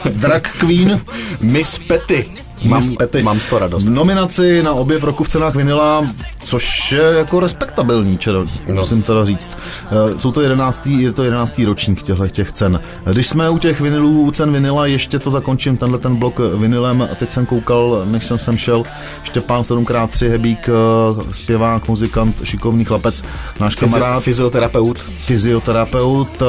Drag 0.09 0.41
Queen, 0.59 1.01
Miss 1.41 1.77
Petty. 1.77 2.29
Mám, 2.63 2.79
Miss 2.79 2.97
Petty. 2.97 3.23
mám 3.23 3.39
z 3.39 3.49
toho 3.49 3.59
radost. 3.59 3.87
Nominaci 3.87 4.63
na 4.63 4.73
objev 4.73 5.03
roku 5.03 5.23
v 5.23 5.29
cenách 5.29 5.55
vinila 5.55 6.07
což 6.47 6.91
je 6.91 7.01
jako 7.17 7.39
respektabilní, 7.39 8.17
čero, 8.17 8.45
No. 8.67 8.73
musím 8.81 9.01
teda 9.01 9.25
říct. 9.25 9.49
Eh, 9.85 10.19
Jsou 10.19 10.31
to 10.31 10.41
jedenáctý, 10.41 11.01
je 11.01 11.11
to 11.13 11.23
jedenáctý 11.23 11.65
ročník 11.65 12.03
těchto 12.03 12.27
těch 12.27 12.51
cen. 12.51 12.79
Když 13.11 13.27
jsme 13.27 13.49
u 13.49 13.57
těch 13.57 13.81
vinilů, 13.81 14.21
u 14.21 14.31
cen 14.31 14.53
vinila, 14.53 14.85
ještě 14.85 15.19
to 15.19 15.29
zakončím, 15.29 15.77
tenhle 15.77 15.99
ten 15.99 16.15
blok 16.15 16.39
vinilem. 16.55 17.01
A 17.11 17.15
teď 17.15 17.31
jsem 17.31 17.45
koukal, 17.45 18.01
než 18.05 18.25
jsem 18.25 18.39
sem 18.39 18.57
šel, 18.57 18.83
Štěpán 19.23 19.61
7x3 19.63 20.29
Hebík, 20.29 20.69
eh, 20.69 21.33
zpěvák, 21.33 21.87
muzikant, 21.87 22.41
šikovný 22.43 22.85
chlapec, 22.85 23.23
náš 23.59 23.75
kamarád, 23.75 24.23
Fyzioterapeut. 24.23 24.99
fyzioterapeut, 24.99 26.41
eh, 26.41 26.45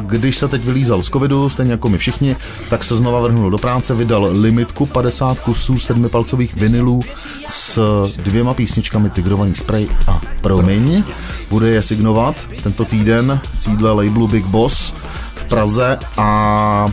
když 0.00 0.36
se 0.36 0.48
teď 0.48 0.64
vylízal 0.64 1.02
z 1.02 1.10
covidu, 1.10 1.48
stejně 1.50 1.72
jako 1.72 1.88
my 1.88 1.98
všichni, 1.98 2.36
tak 2.70 2.84
se 2.84 2.96
znova 2.96 3.20
vrhnul 3.20 3.50
do 3.50 3.58
práce, 3.58 3.94
vydal 3.94 4.28
limitku 4.32 4.86
50 4.86 5.40
kusů 5.40 5.78
sedmipalcových 5.78 6.54
vinilů 6.54 7.00
s 7.48 7.78
dvěma 8.16 8.54
písničkami 8.54 9.10
Tigrovaný 9.32 9.54
spray 9.56 9.88
a 10.06 10.20
Promiň. 10.40 11.04
Bude 11.48 11.68
je 11.68 11.82
signovat 11.82 12.36
tento 12.62 12.84
týden 12.84 13.40
v 13.56 13.60
sídle 13.60 13.92
labelu 13.92 14.28
Big 14.28 14.44
Boss 14.46 14.92
v 15.34 15.44
Praze 15.44 15.98
a 16.16 16.92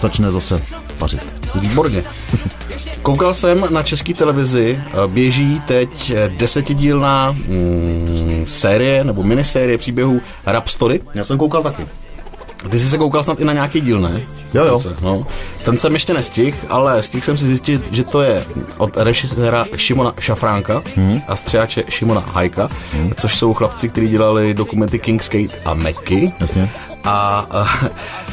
začne 0.00 0.30
zase 0.30 0.62
pařit. 0.98 1.20
Výborně. 1.54 2.04
Koukal 3.02 3.34
jsem 3.34 3.66
na 3.70 3.82
české 3.82 4.14
televizi, 4.14 4.78
eh, 4.78 5.08
běží 5.08 5.60
teď 5.66 6.12
desetidílná 6.38 7.32
mm, 7.32 8.44
série 8.46 9.04
nebo 9.04 9.22
minisérie 9.22 9.78
příběhů 9.78 10.20
Rap 10.46 10.68
Story. 10.68 11.00
Já 11.14 11.24
jsem 11.24 11.38
koukal 11.38 11.62
taky. 11.62 11.86
Ty 12.70 12.78
jsi 12.78 12.88
se 12.88 12.98
koukal 12.98 13.22
snad 13.22 13.40
i 13.40 13.44
na 13.44 13.52
nějaký 13.52 13.80
díl, 13.80 14.00
ne? 14.00 14.20
Jo, 14.54 14.64
jo. 14.64 14.82
No. 15.02 15.26
Ten 15.64 15.78
jsem 15.78 15.92
ještě 15.92 16.14
nestihl, 16.14 16.56
ale 16.68 17.02
stihl 17.02 17.24
jsem 17.24 17.36
si 17.36 17.46
zjistit, 17.46 17.92
že 17.92 18.04
to 18.04 18.22
je 18.22 18.44
od 18.78 18.96
režiséra 18.96 19.66
Šimona 19.76 20.12
Šafránka 20.18 20.82
hmm. 20.96 21.20
a 21.28 21.36
střihače 21.36 21.84
Šimona 21.88 22.20
Hajka, 22.20 22.68
hmm. 22.92 23.12
což 23.16 23.34
jsou 23.34 23.54
chlapci, 23.54 23.88
kteří 23.88 24.08
dělali 24.08 24.54
dokumenty 24.54 24.98
Kingskate 24.98 25.58
a 25.64 25.74
Meky. 25.74 26.32
Jasně. 26.40 26.70
A 27.04 27.46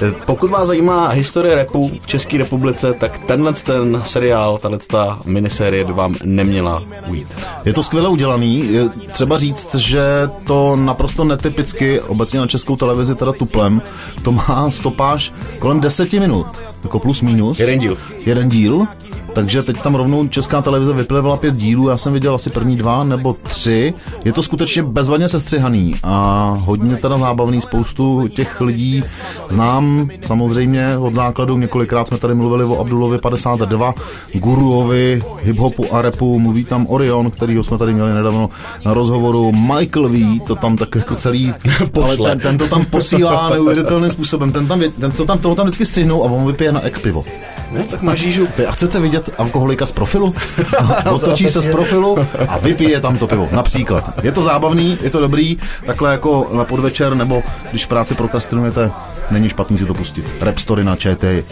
eh, 0.01 0.11
pokud 0.25 0.51
vás 0.51 0.67
zajímá 0.67 1.07
historie 1.07 1.55
repu 1.55 1.91
v 2.01 2.07
České 2.07 2.37
republice, 2.37 2.93
tak 2.93 3.19
tenhle 3.19 3.53
ten 3.53 4.01
seriál, 4.05 4.57
tahle 4.57 4.77
ta 4.87 5.19
minisérie 5.25 5.85
by 5.85 5.93
vám 5.93 6.15
neměla 6.23 6.83
ujít. 7.07 7.27
Je 7.65 7.73
to 7.73 7.83
skvěle 7.83 8.09
udělaný. 8.09 8.73
Je 8.73 8.89
třeba 8.89 9.37
říct, 9.37 9.75
že 9.75 10.01
to 10.43 10.75
naprosto 10.75 11.23
netypicky, 11.23 12.01
obecně 12.01 12.39
na 12.39 12.47
českou 12.47 12.75
televizi 12.75 13.15
teda 13.15 13.31
tuplem, 13.31 13.81
to 14.23 14.31
má 14.31 14.69
stopáž 14.69 15.33
kolem 15.59 15.79
10 15.79 16.13
minut, 16.13 16.47
jako 16.83 16.99
plus 16.99 17.21
minus. 17.21 17.59
Jeden 17.59 17.79
díl. 17.79 17.97
Jeden 18.25 18.49
díl. 18.49 18.87
Takže 19.33 19.63
teď 19.63 19.81
tam 19.81 19.95
rovnou 19.95 20.27
česká 20.27 20.61
televize 20.61 20.93
vyplevala 20.93 21.37
pět 21.37 21.55
dílů, 21.55 21.89
já 21.89 21.97
jsem 21.97 22.13
viděl 22.13 22.35
asi 22.35 22.49
první 22.49 22.77
dva 22.77 23.03
nebo 23.03 23.35
tři. 23.43 23.93
Je 24.25 24.33
to 24.33 24.43
skutečně 24.43 24.83
bezvadně 24.83 25.29
sestřihaný 25.29 25.95
a 26.03 26.55
hodně 26.59 26.95
teda 26.95 27.17
zábavný. 27.17 27.61
Spoustu 27.61 28.27
těch 28.27 28.61
lidí 28.61 29.03
znám 29.49 30.09
samozřejmě 30.25 30.97
od 30.97 31.15
základu. 31.15 31.57
Několikrát 31.57 32.07
jsme 32.07 32.17
tady 32.17 32.35
mluvili 32.35 32.65
o 32.65 32.79
Abdulovi 32.79 33.17
52, 33.17 33.93
guruovi 34.33 35.21
hiphopu 35.39 35.95
a 35.95 36.01
repu. 36.01 36.39
Mluví 36.39 36.65
tam 36.65 36.87
Orion, 36.89 37.31
kterýho 37.31 37.63
jsme 37.63 37.77
tady 37.77 37.93
měli 37.93 38.13
nedávno 38.13 38.49
na 38.85 38.93
rozhovoru. 38.93 39.51
Michael 39.51 40.09
V, 40.09 40.39
to 40.39 40.55
tam 40.55 40.77
tak 40.77 40.95
jako 40.95 41.15
celý, 41.15 41.53
ale 42.03 42.17
ten, 42.17 42.39
ten, 42.39 42.57
to 42.57 42.67
tam 42.67 42.85
posílá 42.85 43.49
neuvěřitelným 43.49 44.09
způsobem. 44.09 44.51
Ten, 44.51 44.67
tam, 44.67 44.81
ten, 44.99 45.11
co 45.11 45.25
tam, 45.25 45.39
toho 45.39 45.55
tam 45.55 45.65
vždycky 45.65 45.85
střihnou 45.85 46.23
a 46.23 46.31
on 46.31 46.47
vypije 46.47 46.71
na 46.71 46.81
ex 46.81 46.99
pivo. 46.99 47.23
No, 47.71 47.83
tak 47.85 48.01
máš 48.01 48.21
jížu. 48.21 48.47
A 48.67 48.71
chcete 48.71 48.99
vidět 48.99 49.29
alkoholika 49.37 49.85
z 49.85 49.91
profilu? 49.91 50.35
Otočí 51.11 51.49
se 51.49 51.61
z 51.61 51.67
profilu 51.67 52.17
a 52.47 52.57
vypije 52.57 53.01
tam 53.01 53.17
to 53.17 53.27
pivo. 53.27 53.49
Například. 53.51 54.23
Je 54.23 54.31
to 54.31 54.43
zábavný, 54.43 54.97
je 55.01 55.09
to 55.09 55.19
dobrý, 55.21 55.57
takhle 55.85 56.11
jako 56.11 56.49
na 56.53 56.65
podvečer, 56.65 57.15
nebo 57.15 57.43
když 57.69 57.85
v 57.85 57.87
práci 57.87 58.15
prokrastinujete, 58.15 58.91
není 59.31 59.49
špatný 59.49 59.77
si 59.77 59.85
to 59.85 59.93
pustit. 59.93 60.35
Rap 60.41 60.57
story 60.57 60.83
na 60.83 60.95
ČT. 60.95 61.45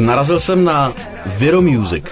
Narazil 0.00 0.40
jsem 0.40 0.64
na 0.64 0.92
Viro 1.26 1.62
Music. 1.62 2.04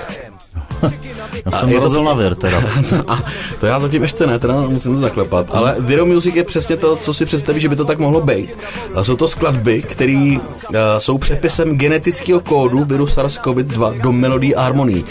Já 1.47 1.53
jsem 1.53 1.69
je 1.69 1.75
to- 1.75 1.81
narazil 1.81 2.05
na 2.05 2.15
věr 2.15 2.35
teda. 2.35 2.63
A 3.09 3.23
to 3.61 3.67
já 3.67 3.81
zatím 3.81 4.03
ještě 4.03 4.27
ne, 4.27 4.39
teda 4.39 4.61
musím 4.61 4.95
to 4.95 5.01
zaklepat. 5.01 5.47
Ale 5.53 5.77
Viro 5.79 6.07
Music 6.07 6.35
je 6.35 6.45
přesně 6.45 6.77
to, 6.77 6.97
co 6.97 7.15
si 7.15 7.25
představí, 7.25 7.61
že 7.61 7.69
by 7.69 7.77
to 7.77 7.85
tak 7.85 7.99
mohlo 7.99 8.21
být. 8.21 8.51
A 8.95 9.05
jsou 9.05 9.17
to 9.17 9.29
skladby, 9.29 9.83
které 9.83 10.37
uh, 10.69 10.75
jsou 10.99 11.19
přepisem 11.19 11.79
genetického 11.79 12.41
kódu 12.41 12.85
viru 12.85 13.05
SARS-CoV-2 13.05 14.01
do 14.03 14.13
melodii 14.13 14.55
a 14.55 14.63
harmonii. 14.63 15.05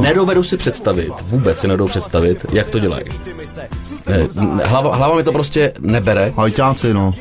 Nedovedu 0.00 0.42
si 0.42 0.56
představit, 0.56 1.12
vůbec 1.22 1.58
si 1.60 1.68
nedovedu 1.68 1.88
představit, 1.90 2.46
jak 2.52 2.70
to 2.70 2.78
dělají. 2.78 3.04
Ne, 4.06 4.28
Hlava, 4.64 4.96
hlava 4.96 5.16
mi 5.16 5.22
to 5.22 5.32
prostě 5.32 5.72
nebere. 5.80 6.32
Hajťáci, 6.36 6.94
no. 6.94 7.12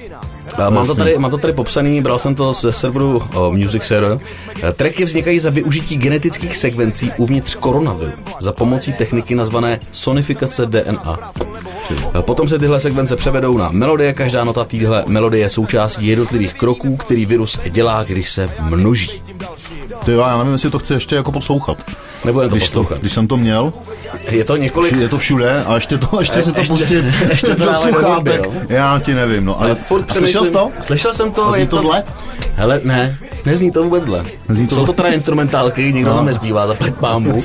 A 0.55 0.69
Mám 0.69 0.87
to, 0.87 0.95
tady, 0.95 1.17
mám 1.17 1.31
to 1.31 1.37
tady 1.37 1.53
popsaný, 1.53 2.01
bral 2.01 2.19
jsem 2.19 2.35
to 2.35 2.53
ze 2.53 2.71
serveru 2.71 3.23
o, 3.35 3.51
Music 3.51 3.83
Server. 3.83 4.19
Eh, 4.63 4.73
Tracky 4.73 5.05
vznikají 5.05 5.39
za 5.39 5.49
využití 5.49 5.97
genetických 5.97 6.57
sekvencí 6.57 7.11
uvnitř 7.17 7.55
koronaviru 7.55 8.11
za 8.39 8.51
pomocí 8.51 8.93
techniky 8.93 9.35
nazvané 9.35 9.79
sonifikace 9.91 10.65
DNA. 10.65 11.31
Eh, 12.15 12.21
Potom 12.21 12.49
se 12.49 12.59
tyhle 12.59 12.79
sekvence 12.79 13.15
převedou 13.15 13.57
na 13.57 13.69
melodie, 13.71 14.13
každá 14.13 14.43
nota 14.43 14.63
téhle 14.63 15.03
melodie 15.07 15.45
je 15.45 15.49
součástí 15.49 16.07
jednotlivých 16.07 16.53
kroků, 16.53 16.97
který 16.97 17.25
virus 17.25 17.59
dělá, 17.69 18.03
když 18.03 18.31
se 18.31 18.49
množí. 18.59 19.21
Ty 20.05 20.11
jo, 20.11 20.19
já 20.19 20.37
nevím, 20.37 20.51
jestli 20.53 20.69
to 20.71 20.79
chci 20.79 20.93
ještě 20.93 21.15
jako 21.15 21.31
poslouchat. 21.31 21.77
Nebo 22.25 22.41
to 22.41 22.47
Když, 22.47 22.63
to, 22.63 22.67
poslouchat. 22.69 22.99
když 22.99 23.11
jsem 23.13 23.27
to 23.27 23.37
měl, 23.37 23.71
Je 24.29 24.43
to 24.43 24.55
několik... 24.57 24.91
je 24.97 25.09
to 25.09 25.17
všude 25.17 25.63
a 25.63 25.75
ještě, 25.75 25.97
to, 25.97 26.19
ještě 26.19 26.43
si 26.43 26.51
to 26.51 26.59
ještě- 26.59 26.73
pustit 26.77 27.05
ještě 27.29 27.55
to 27.55 27.65
do 27.65 27.73
sluchátek. 27.73 28.41
jo. 28.45 28.53
Já 28.69 28.99
ti 28.99 29.13
nevím, 29.13 29.45
no. 29.45 29.59
Ale, 29.59 29.65
Ale 29.69 29.75
furt 29.75 30.11
a 30.11 30.13
slyšel 30.13 30.45
jsi 30.45 30.51
to? 30.51 30.71
Slyšel 30.81 31.13
jsem 31.13 31.31
to. 31.31 31.45
A 31.47 31.51
zní 31.51 31.59
je 31.61 31.67
to 31.67 31.79
zle? 31.81 32.03
Hele, 32.55 32.81
ne, 32.83 33.17
nezní 33.45 33.71
to 33.71 33.83
vůbec 33.83 34.03
zle. 34.03 34.23
Nezní 34.49 34.67
to 34.67 34.75
jsou 34.75 34.79
zle. 34.85 34.87
to 34.87 34.93
teda 34.93 35.09
instrumentálky, 35.09 35.93
nikdo 35.93 36.09
No. 36.09 36.15
tam 36.15 36.25
nezbývá, 36.25 36.67
zaplať 36.67 36.93
pámu. 36.93 37.41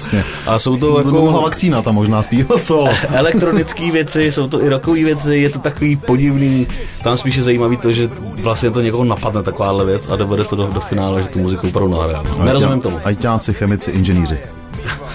A 0.47 0.59
jsou 0.59 0.77
to 0.77 0.93
To 0.97 1.05
by 1.05 1.11
mohla 1.13 1.31
jako 1.33 1.43
vakcína 1.43 1.83
tam 1.83 1.95
možná 1.95 2.23
zpívat 2.23 2.63
solo. 2.63 2.89
elektronické 3.13 3.91
věci, 3.91 4.33
jsou 4.33 4.49
to 4.49 4.63
i 4.63 4.69
rockové 4.69 5.05
věci, 5.05 5.37
je 5.37 5.51
to 5.51 5.59
takový 5.59 5.97
podivný. 5.97 6.67
Tam 7.05 7.19
spíše 7.19 7.43
zajímavý 7.43 7.77
to, 7.77 7.93
že 7.93 8.11
vlastně 8.35 8.71
to 8.71 8.81
někoho 8.81 9.05
napadne 9.05 9.43
takováhle 9.43 9.87
věc 9.87 10.09
a 10.11 10.17
dovede 10.17 10.45
to 10.45 10.57
do, 10.57 10.67
do 10.67 10.81
finále, 10.81 11.23
že 11.23 11.29
tu 11.29 11.39
muziku 11.39 11.69
opravdu 11.69 11.91
nahraje. 11.95 12.17
Nerozumím 12.45 12.81
tomu. 12.81 13.01
Ajťáci, 13.05 13.53
chemici, 13.55 13.91
inženýři. 13.91 14.39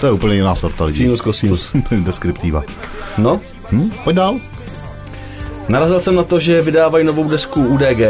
To 0.01 0.05
je 0.05 0.11
úplně 0.11 0.35
jiná 0.35 0.55
sorta 0.55 0.85
lidí. 0.85 0.97
Sinus, 0.97 1.21
cosinus. 1.21 1.71
To 1.89 1.95
deskriptiva. 1.95 2.63
No, 3.17 3.41
Hm? 3.71 3.91
Pojď 4.03 4.15
dál. 4.15 4.39
Narazil 5.67 5.99
jsem 5.99 6.15
na 6.15 6.23
to, 6.23 6.39
že 6.39 6.61
vydávají 6.61 7.05
novou 7.05 7.29
desku 7.29 7.65
UDG. 7.65 8.01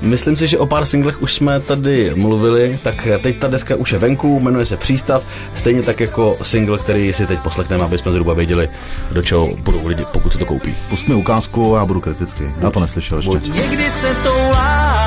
Myslím 0.00 0.36
si, 0.36 0.46
že 0.46 0.58
o 0.58 0.66
pár 0.66 0.86
singlech 0.86 1.22
už 1.22 1.34
jsme 1.34 1.60
tady 1.60 2.12
mluvili, 2.14 2.78
tak 2.82 3.08
teď 3.22 3.38
ta 3.38 3.48
deska 3.48 3.76
už 3.76 3.92
je 3.92 3.98
venku, 3.98 4.40
jmenuje 4.40 4.66
se 4.66 4.76
Přístav, 4.76 5.24
stejně 5.54 5.82
tak 5.82 6.00
jako 6.00 6.36
single, 6.42 6.78
který 6.78 7.12
si 7.12 7.26
teď 7.26 7.38
poslechneme, 7.40 7.84
aby 7.84 7.98
jsme 7.98 8.12
zhruba 8.12 8.34
věděli, 8.34 8.68
do 9.12 9.22
čeho 9.22 9.56
budou 9.56 9.86
lidi, 9.86 10.04
pokud 10.12 10.32
si 10.32 10.38
to 10.38 10.44
koupí. 10.44 10.74
Pust 10.88 11.08
mi 11.08 11.14
ukázku 11.14 11.76
a 11.76 11.78
já 11.78 11.84
budu 11.86 12.00
kritický. 12.00 12.44
Já 12.60 12.70
to 12.70 12.80
neslyšel 12.80 13.18
ještě. 13.18 13.50
Někdy 13.50 13.90
se 13.90 14.14
toulám 14.14 14.96
s 15.02 15.05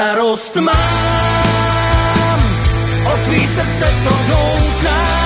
Starost 0.00 0.56
mám 0.56 0.74
o 3.04 3.24
tvý 3.24 3.46
srdce, 3.46 3.92
co 4.02 4.10
doutá. 4.32 5.19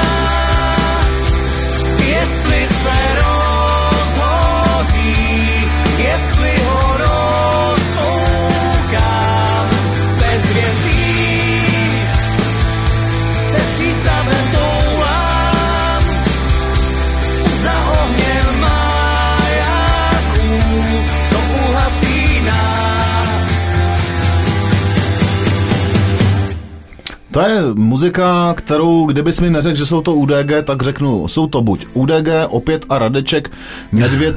To 27.35 27.41
je 27.41 27.63
muzika, 27.75 28.55
kterou 28.57 29.07
kdybys 29.07 29.41
mi 29.41 29.51
neřekl, 29.51 29.77
že 29.77 29.87
jsou 29.87 30.01
to 30.01 30.15
UDG, 30.15 30.53
tak 30.65 30.83
řeknu, 30.83 31.29
jsou 31.29 31.47
to 31.47 31.63
buď 31.63 31.87
UDG, 31.95 32.29
opět 32.49 32.85
a 32.89 32.99
Radeček, 32.99 33.51
Medvěd 33.93 34.37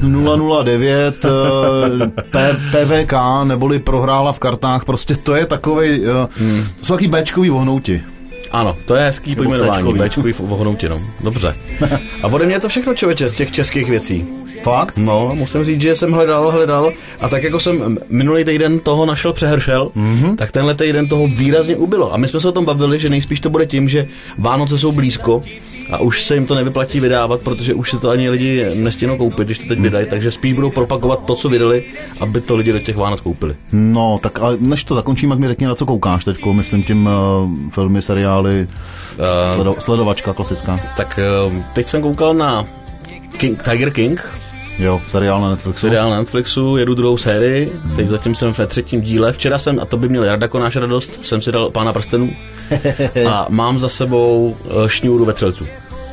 009, 0.64 1.26
eh, 1.26 2.22
P, 2.22 2.58
PVK, 2.72 3.14
neboli 3.44 3.80
prohrála 3.80 4.34
v 4.34 4.40
kartách, 4.40 4.86
prostě 4.86 5.16
to 5.16 5.36
je 5.36 5.46
takovej, 5.46 6.04
hmm. 6.38 6.66
to 6.80 6.86
jsou 6.86 6.94
taky 6.94 7.08
Bčkový 7.08 7.50
vohnouti. 7.50 8.04
Ano, 8.52 8.78
to 8.86 8.96
je 8.96 9.04
hezký 9.04 9.30
Nebo 9.30 9.44
pojmenování. 9.44 9.94
Bčkový 9.94 10.34
v 10.34 10.42
ohonoutě, 10.42 10.90
no. 10.90 11.02
Dobře. 11.24 11.56
A 12.24 12.28
ode 12.28 12.46
mě 12.46 12.56
je 12.56 12.60
to 12.60 12.70
všechno, 12.70 12.94
člověče, 12.94 13.30
z 13.30 13.34
těch 13.34 13.52
českých 13.52 13.90
věcí. 13.90 14.26
Fakt? 14.64 14.98
No, 14.98 15.32
musím 15.34 15.64
říct, 15.64 15.82
že 15.82 15.96
jsem 15.96 16.12
hledal, 16.12 16.52
hledal 16.52 16.92
a 17.22 17.30
tak 17.30 17.44
jako 17.44 17.60
jsem 17.60 17.98
minulý 18.10 18.44
týden 18.44 18.80
toho 18.80 19.06
našel 19.06 19.34
přehršel, 19.34 19.92
mm-hmm. 19.96 20.36
tak 20.36 20.52
tenhle 20.52 20.76
týden 20.76 21.08
toho 21.08 21.28
výrazně 21.28 21.76
ubylo. 21.76 22.14
A 22.14 22.18
my 22.18 22.28
jsme 22.28 22.40
se 22.40 22.50
o 22.50 22.52
tom 22.52 22.66
bavili, 22.66 23.00
že 23.00 23.10
nejspíš 23.10 23.40
to 23.40 23.50
bude 23.50 23.66
tím, 23.66 23.90
že 23.90 24.08
Vánoce 24.38 24.78
jsou 24.78 24.92
blízko 24.92 25.42
a 25.92 25.98
už 25.98 26.24
se 26.24 26.36
jim 26.36 26.46
to 26.46 26.56
nevyplatí 26.56 27.00
vydávat, 27.00 27.42
protože 27.42 27.74
už 27.74 27.92
se 27.92 28.00
to 28.00 28.10
ani 28.10 28.30
lidi 28.30 28.66
nestěnou 28.76 29.18
koupit, 29.18 29.48
když 29.48 29.60
to 29.60 29.68
teď 29.68 29.80
vydají, 29.80 30.06
takže 30.10 30.32
spíš 30.32 30.54
budou 30.54 30.72
propagovat 30.72 31.26
to, 31.26 31.36
co 31.36 31.50
vydali, 31.50 31.84
aby 32.20 32.42
to 32.42 32.56
lidi 32.56 32.74
do 32.74 32.80
těch 32.80 32.98
Vánoc 32.98 33.22
koupili. 33.22 33.56
No, 33.72 34.20
tak 34.24 34.40
ale 34.40 34.58
než 34.60 34.84
to 34.84 34.96
zakončím, 34.96 35.30
jak 35.30 35.40
mi 35.40 35.48
řekni, 35.48 35.68
na 35.68 35.76
co 35.76 35.86
koukáš 35.86 36.26
teď, 36.26 36.46
myslím 36.52 36.84
tím 36.84 37.06
uh, 37.06 37.70
filmy, 37.70 38.02
seriály, 38.02 38.37
uh, 38.42 39.56
sledo, 39.56 39.76
sledovačka 39.80 40.34
klasická. 40.34 40.80
Tak 40.98 41.20
eh, 41.20 41.64
teď 41.74 41.88
jsem 41.88 42.02
koukal 42.02 42.34
na 42.34 42.66
King, 43.38 43.64
Tiger 43.64 43.92
King, 43.92 44.30
Jo, 44.80 45.02
seriál 45.08 45.42
na 45.42 45.50
Netflixu. 45.50 45.80
seriál 45.82 46.10
na 46.10 46.18
Netflixu, 46.18 46.78
jedu 46.78 46.96
druhou 46.96 47.18
sérii, 47.18 47.74
teď 47.96 48.08
zatím 48.08 48.36
jsem 48.36 48.54
ve 48.54 48.68
třetím 48.68 49.02
díle, 49.02 49.34
včera 49.34 49.60
jsem, 49.60 49.80
a 49.80 49.86
to 49.86 49.98
by 49.98 50.10
měl 50.10 50.24
Jarda 50.24 50.48
Konáš 50.48 50.76
radost, 50.76 51.26
jsem 51.26 51.42
si 51.42 51.52
dal 51.52 51.70
Pána 51.70 51.94
prstenů 51.94 52.30
a 53.30 53.46
mám 53.50 53.80
za 53.80 53.90
sebou 53.90 54.58
eh, 54.66 54.90
šňůru 54.90 55.26
vetřelců. 55.26 55.66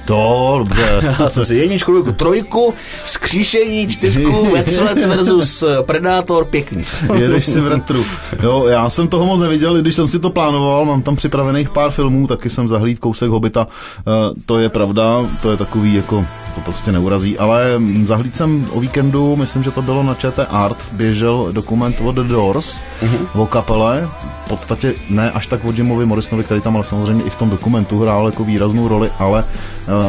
To, 0.05 0.55
dobře. 0.59 1.17
Já 1.21 1.31
jsem 1.31 1.45
si 1.45 1.55
jedničku, 1.55 1.93
dvojku, 1.93 2.13
trojku, 2.13 2.75
skříšení, 3.07 3.89
čtyřku, 3.89 4.51
vetřelec 4.55 5.07
versus 5.07 5.63
eh, 5.63 5.83
Predátor, 5.83 6.45
pěkný. 6.45 6.85
Jedeš 7.15 7.45
si 7.45 7.61
v 7.61 7.69
retru. 7.69 8.05
Jo, 8.43 8.67
já 8.69 8.91
jsem 8.91 9.09
toho 9.09 9.27
moc 9.27 9.41
neviděl, 9.41 9.77
i 9.77 9.81
když 9.81 9.95
jsem 9.95 10.09
si 10.09 10.19
to 10.19 10.31
plánoval, 10.31 10.85
mám 10.85 11.03
tam 11.03 11.17
připravených 11.17 11.71
pár 11.71 11.91
filmů, 11.91 12.27
taky 12.27 12.51
jsem 12.51 12.69
zahlíd 12.69 12.99
kousek 12.99 13.31
Hobita. 13.31 13.67
Uh, 13.67 14.13
to 14.47 14.59
je 14.59 14.69
pravda, 14.69 15.27
to 15.43 15.51
je 15.51 15.57
takový 15.57 15.95
jako 15.95 16.25
to 16.55 16.61
prostě 16.61 16.93
neurazí, 16.93 17.39
ale 17.39 17.81
zahlíd 18.03 18.37
jsem 18.37 18.67
o 18.73 18.81
víkendu, 18.81 19.37
myslím, 19.37 19.63
že 19.63 19.71
to 19.71 19.83
bylo 19.83 20.03
na 20.03 20.15
ČT 20.15 20.47
Art, 20.51 20.79
běžel 20.93 21.49
dokument 21.53 21.97
o 22.05 22.13
The 22.13 22.23
Doors, 22.23 22.83
uh-huh. 23.03 23.41
o 23.41 23.47
kapele, 23.47 24.09
v 24.45 24.49
podstatě 24.49 24.95
ne 25.11 25.31
až 25.31 25.47
tak 25.47 25.65
o 25.65 25.73
Jimovi 25.73 26.07
Morrisonovi, 26.07 26.45
který 26.45 26.61
tam 26.61 26.75
ale 26.75 26.85
samozřejmě 26.85 27.25
i 27.25 27.31
v 27.31 27.35
tom 27.35 27.51
dokumentu 27.51 27.99
hrál 27.99 28.27
jako 28.27 28.45
výraznou 28.45 28.89
roli, 28.89 29.11
ale 29.19 29.45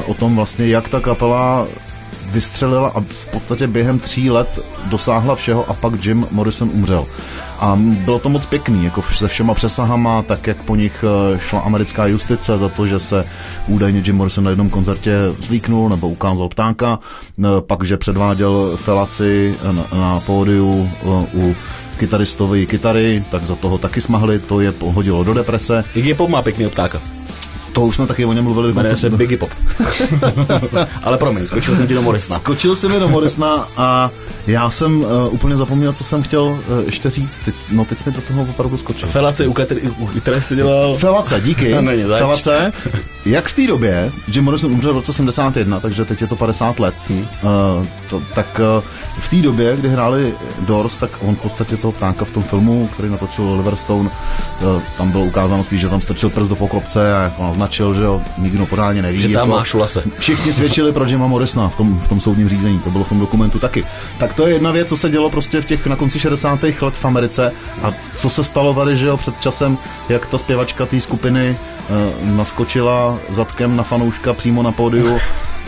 o 0.05 0.13
tom 0.13 0.35
vlastně, 0.35 0.67
jak 0.67 0.89
ta 0.89 0.99
kapela 0.99 1.67
vystřelila 2.31 2.89
a 2.89 3.01
v 3.01 3.27
podstatě 3.31 3.67
během 3.67 3.99
tří 3.99 4.29
let 4.29 4.59
dosáhla 4.85 5.35
všeho 5.35 5.69
a 5.69 5.73
pak 5.73 6.05
Jim 6.05 6.27
Morrison 6.31 6.69
umřel. 6.73 7.05
A 7.59 7.79
bylo 7.79 8.19
to 8.19 8.29
moc 8.29 8.45
pěkný, 8.45 8.85
jako 8.85 9.01
se 9.01 9.27
všema 9.27 9.53
přesahama, 9.53 10.21
tak 10.21 10.47
jak 10.47 10.57
po 10.63 10.75
nich 10.75 11.05
eh, 11.07 11.39
šla 11.39 11.59
americká 11.59 12.05
justice 12.07 12.57
za 12.57 12.69
to, 12.69 12.87
že 12.87 12.99
se 12.99 13.25
údajně 13.67 14.01
Jim 14.05 14.15
Morrison 14.15 14.43
na 14.43 14.49
jednom 14.49 14.69
koncertě 14.69 15.17
zlíknul 15.39 15.89
nebo 15.89 16.09
ukázal 16.09 16.49
ptáka, 16.49 16.99
eh, 17.39 17.47
pak, 17.67 17.83
že 17.83 17.97
předváděl 17.97 18.77
felaci 18.77 19.55
na, 19.71 19.85
na 19.99 20.19
pódiu 20.19 20.89
eh, 21.01 21.05
u 21.33 21.55
kytaristovy 21.97 22.65
kytary, 22.67 23.23
tak 23.31 23.45
za 23.45 23.55
toho 23.55 23.77
taky 23.77 24.01
smahli, 24.01 24.39
to 24.39 24.59
je 24.59 24.73
hodilo 24.79 25.23
do 25.23 25.33
deprese. 25.33 25.83
Iggy 25.95 26.13
Pop 26.13 26.29
má 26.29 26.41
pěkný 26.41 26.69
ptáka. 26.69 27.14
To 27.75 27.81
už 27.81 27.95
jsme 27.95 28.07
taky 28.07 28.25
o 28.25 28.33
něm 28.33 28.43
mluvili. 28.43 28.73
Jmenuje 28.73 28.97
se 28.97 29.09
Biggie 29.09 29.38
Pop. 29.38 29.49
Ale 31.03 31.17
promiň, 31.17 31.47
skočil 31.47 31.75
jsem 31.75 31.88
ti 31.88 31.93
do 31.93 32.01
Morrisona. 32.01 32.39
Skočil 32.39 32.75
jsem 32.75 32.91
mi 32.91 32.99
do 32.99 33.07
Morrisona 33.07 33.67
a 33.77 34.11
já 34.47 34.69
jsem 34.69 35.01
uh, 35.01 35.33
úplně 35.33 35.57
zapomněl, 35.57 35.93
co 35.93 36.03
jsem 36.03 36.21
chtěl 36.21 36.43
uh, 36.43 36.59
ještě 36.85 37.09
říct. 37.09 37.41
Teď, 37.45 37.55
no 37.71 37.85
teď 37.85 38.05
mi 38.05 38.11
do 38.11 38.21
toho 38.21 38.41
opravdu 38.41 38.77
skočil. 38.77 39.07
Felaci, 39.07 39.47
u 39.47 39.53
které, 39.53 39.81
u 39.81 40.07
které 40.07 40.41
jste 40.41 40.55
dělal... 40.55 40.97
Felace, 40.97 41.41
díky. 41.41 41.73
To 41.73 41.81
není 41.81 42.03
zač. 42.03 42.19
Felace. 42.19 42.73
Jak 43.25 43.47
v 43.47 43.53
té 43.53 43.67
době, 43.67 44.11
Jim 44.27 44.43
Morrison 44.43 44.71
umřel 44.71 44.93
v 44.93 44.95
roce 44.95 45.13
71, 45.13 45.79
takže 45.79 46.05
teď 46.05 46.21
je 46.21 46.27
to 46.27 46.35
50 46.35 46.79
let, 46.79 46.95
uh, 47.09 47.19
to, 48.09 48.21
tak 48.35 48.61
uh, 48.77 48.83
v 49.19 49.29
té 49.29 49.35
době, 49.35 49.77
kdy 49.77 49.89
hráli 49.89 50.33
Doors, 50.59 50.97
tak 50.97 51.09
on 51.21 51.35
v 51.35 51.41
podstatě 51.41 51.77
toho 51.77 51.91
ptáka 51.91 52.25
v 52.25 52.31
tom 52.31 52.43
filmu, 52.43 52.89
který 52.93 53.09
natočil 53.09 53.45
Oliver 53.45 53.75
Stone, 53.75 54.09
uh, 54.09 54.81
tam 54.97 55.11
bylo 55.11 55.23
ukázáno 55.23 55.63
spíš, 55.63 55.81
že 55.81 55.89
tam 55.89 56.01
strčil 56.01 56.29
prst 56.29 56.49
do 56.49 56.55
poklopce 56.55 57.15
a 57.15 57.21
jako 57.21 57.53
naznačil, 57.65 57.93
že 57.93 58.01
jo, 58.01 58.21
nikdo 58.38 58.65
pořádně 58.65 59.01
neví. 59.01 59.21
Že 59.21 59.28
tam 59.28 59.34
jako, 59.34 59.47
máš 59.47 59.73
lase. 59.73 60.04
Všichni 60.19 60.54
svědčili 60.54 60.91
pro 60.91 61.06
Jima 61.06 61.28
Morrisona 61.28 61.69
v 61.69 61.78
tom, 61.78 61.99
v 61.99 62.08
tom 62.08 62.21
soudním 62.21 62.49
řízení, 62.49 62.80
to 62.80 62.91
bylo 62.91 63.04
v 63.04 63.10
tom 63.10 63.19
dokumentu 63.19 63.60
taky. 63.60 63.86
Tak 64.17 64.34
to 64.34 64.47
je 64.47 64.54
jedna 64.54 64.71
věc, 64.71 64.89
co 64.89 64.97
se 64.97 65.10
dělo 65.10 65.30
prostě 65.30 65.62
v 65.62 65.65
těch 65.65 65.88
na 65.88 65.95
konci 65.95 66.19
60. 66.19 66.63
let 66.63 66.93
v 66.93 67.06
Americe 67.06 67.51
a 67.82 67.91
co 68.15 68.30
se 68.30 68.43
stalo 68.43 68.73
tady, 68.73 68.97
že 68.97 69.08
jo, 69.08 69.17
před 69.17 69.41
časem, 69.41 69.78
jak 70.10 70.25
ta 70.25 70.38
zpěvačka 70.38 70.86
té 70.86 71.01
skupiny 71.01 71.58
uh, 71.89 72.30
naskočila 72.36 73.17
zadkem 73.30 73.75
na 73.75 73.84
fanouška 73.84 74.34
přímo 74.34 74.63
na 74.63 74.71
pódiu. 74.71 75.19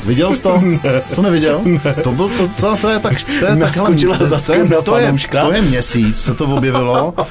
Viděl 0.05 0.33
jsi 0.33 0.41
to? 0.41 0.61
Jsi 1.05 1.15
to 1.15 1.21
neviděl? 1.21 1.61
To, 2.03 2.11
byl, 2.11 2.29
to, 2.29 2.47
to, 2.47 2.77
to 2.81 2.89
je 2.89 2.99
tak... 2.99 3.23
To 3.39 3.45
je 3.45 3.55
Naskočila 3.55 4.17
zadkem 4.19 4.67
to 4.67 4.73
je, 4.73 4.77
na 4.77 4.81
to 4.81 4.97
je, 4.97 5.13
to 5.41 5.51
je 5.51 5.61
měsíc, 5.61 6.21
se 6.21 6.33
to 6.33 6.45
objevilo. 6.45 7.13
Uh, 7.17 7.25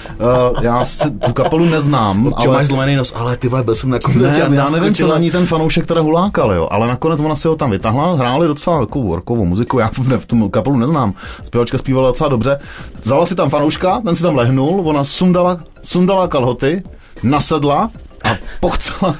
já 0.62 0.84
si 0.84 1.10
tu 1.10 1.32
kapelu 1.32 1.64
neznám, 1.64 2.34
Čo 2.40 2.48
ale... 2.48 2.58
máš 2.58 2.66
zlomený 2.66 2.96
nos, 2.96 3.12
ale 3.16 3.36
ty 3.36 3.48
vole, 3.48 3.62
byl 3.62 3.74
jsem 3.74 3.90
na 3.90 3.98
koncertě 3.98 4.48
Ne, 4.48 4.56
já 4.56 4.70
nevím, 4.70 4.94
co 4.94 5.08
na 5.08 5.18
ní 5.18 5.30
ten 5.30 5.46
fanoušek 5.46 5.86
teda 5.86 6.00
hulákal, 6.00 6.52
jo, 6.52 6.68
ale 6.70 6.88
nakonec 6.88 7.20
ona 7.20 7.36
si 7.36 7.48
ho 7.48 7.56
tam 7.56 7.70
vytahla, 7.70 8.14
hráli 8.14 8.46
docela 8.46 8.80
takovou 8.80 9.14
rockovou 9.14 9.44
muziku, 9.44 9.78
já 9.78 9.90
v, 9.92 9.98
v 10.18 10.26
tom 10.26 10.50
kapelu 10.50 10.76
neznám, 10.76 11.14
zpěvačka 11.42 11.78
zpívala 11.78 12.08
docela 12.08 12.28
dobře, 12.28 12.58
vzala 13.04 13.26
si 13.26 13.34
tam 13.34 13.50
fanouška, 13.50 14.00
ten 14.04 14.16
si 14.16 14.22
tam 14.22 14.36
lehnul, 14.36 14.82
ona 14.84 15.04
sundala, 15.04 15.58
sundala 15.82 16.28
kalhoty, 16.28 16.82
nasedla 17.22 17.90
a 18.26 18.36
pochcela, 18.60 19.16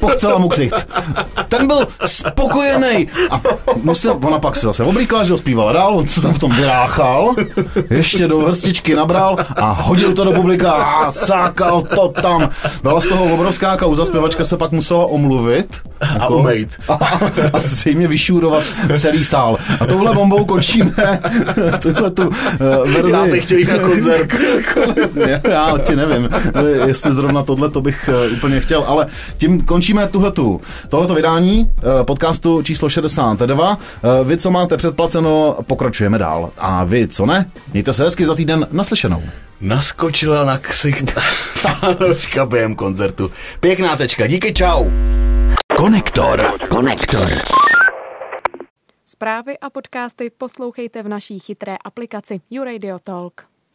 pochcela 0.00 0.38
mu 0.38 0.48
ksicht. 0.48 0.86
Ten 1.48 1.66
byl 1.66 1.88
spokojený. 2.06 3.08
A 3.30 3.40
musel, 3.82 4.18
ona 4.24 4.38
pak 4.38 4.56
se 4.56 4.66
zase 4.66 4.84
oblíkla, 4.84 5.24
že 5.24 5.32
ho 5.32 5.38
zpívala 5.38 5.72
dál, 5.72 5.96
on 5.96 6.08
se 6.08 6.20
tam 6.20 6.34
v 6.34 6.38
tom 6.38 6.52
vyráchal, 6.52 7.34
ještě 7.90 8.28
do 8.28 8.38
hrstičky 8.38 8.94
nabral 8.94 9.36
a 9.56 9.72
hodil 9.72 10.12
to 10.12 10.24
do 10.24 10.32
publika 10.32 10.72
a 10.72 11.10
sákal 11.10 11.82
to 11.82 12.08
tam. 12.08 12.48
Byla 12.82 13.00
z 13.00 13.06
toho 13.06 13.34
obrovská 13.34 13.76
kauza, 13.76 14.06
zpěvačka 14.06 14.44
se 14.44 14.56
pak 14.56 14.72
musela 14.72 15.06
omluvit. 15.06 15.89
A 16.20 16.28
umejt. 16.28 16.68
A, 16.88 16.94
a 17.52 17.58
zřejmě 17.58 18.08
vyšůrovat 18.08 18.64
celý 18.98 19.24
sál. 19.24 19.58
A 19.80 19.86
touhle 19.86 20.14
bombou 20.14 20.44
končíme 20.44 20.92
tuhle 21.82 22.10
tu 22.10 22.28
uh, 22.28 22.34
verzi. 22.90 23.12
Já 23.12 23.26
bych 23.26 23.44
chtěl 23.44 23.58
jít 23.58 23.68
na 23.68 23.78
koncert. 23.78 24.34
já, 25.14 25.40
já 25.50 25.78
ti 25.78 25.96
nevím, 25.96 26.28
jestli 26.86 27.12
zrovna 27.14 27.42
tohle 27.42 27.70
to 27.70 27.80
bych 27.80 28.10
uh, 28.28 28.32
úplně 28.32 28.60
chtěl, 28.60 28.84
ale 28.86 29.06
tím 29.38 29.60
končíme 29.60 30.08
tuhletu, 30.08 30.60
tohleto 30.88 31.14
vydání 31.14 31.60
uh, 31.82 32.04
podcastu 32.04 32.62
číslo 32.62 32.88
62. 32.88 33.70
Uh, 33.70 34.28
vy, 34.28 34.36
co 34.36 34.50
máte 34.50 34.76
předplaceno, 34.76 35.56
pokračujeme 35.66 36.18
dál. 36.18 36.50
A 36.58 36.84
vy, 36.84 37.08
co 37.08 37.26
ne, 37.26 37.46
mějte 37.72 37.92
se 37.92 38.04
hezky 38.04 38.26
za 38.26 38.34
týden 38.34 38.66
naslyšenou. 38.72 39.22
Naskočila 39.60 40.44
na 40.44 40.58
ksicht 40.58 41.10
fanouška 41.54 42.46
během 42.46 42.74
koncertu. 42.74 43.30
Pěkná 43.60 43.96
tečka, 43.96 44.26
díky, 44.26 44.52
čau. 44.52 44.84
Konektor. 45.80 46.68
Konektor. 46.68 47.28
Zprávy 49.04 49.58
a 49.58 49.70
podcasty 49.70 50.30
poslouchejte 50.30 51.02
v 51.02 51.08
naší 51.08 51.38
chytré 51.38 51.76
aplikaci 51.84 52.40
YouRadio 52.50 52.98
Talk. 52.98 53.49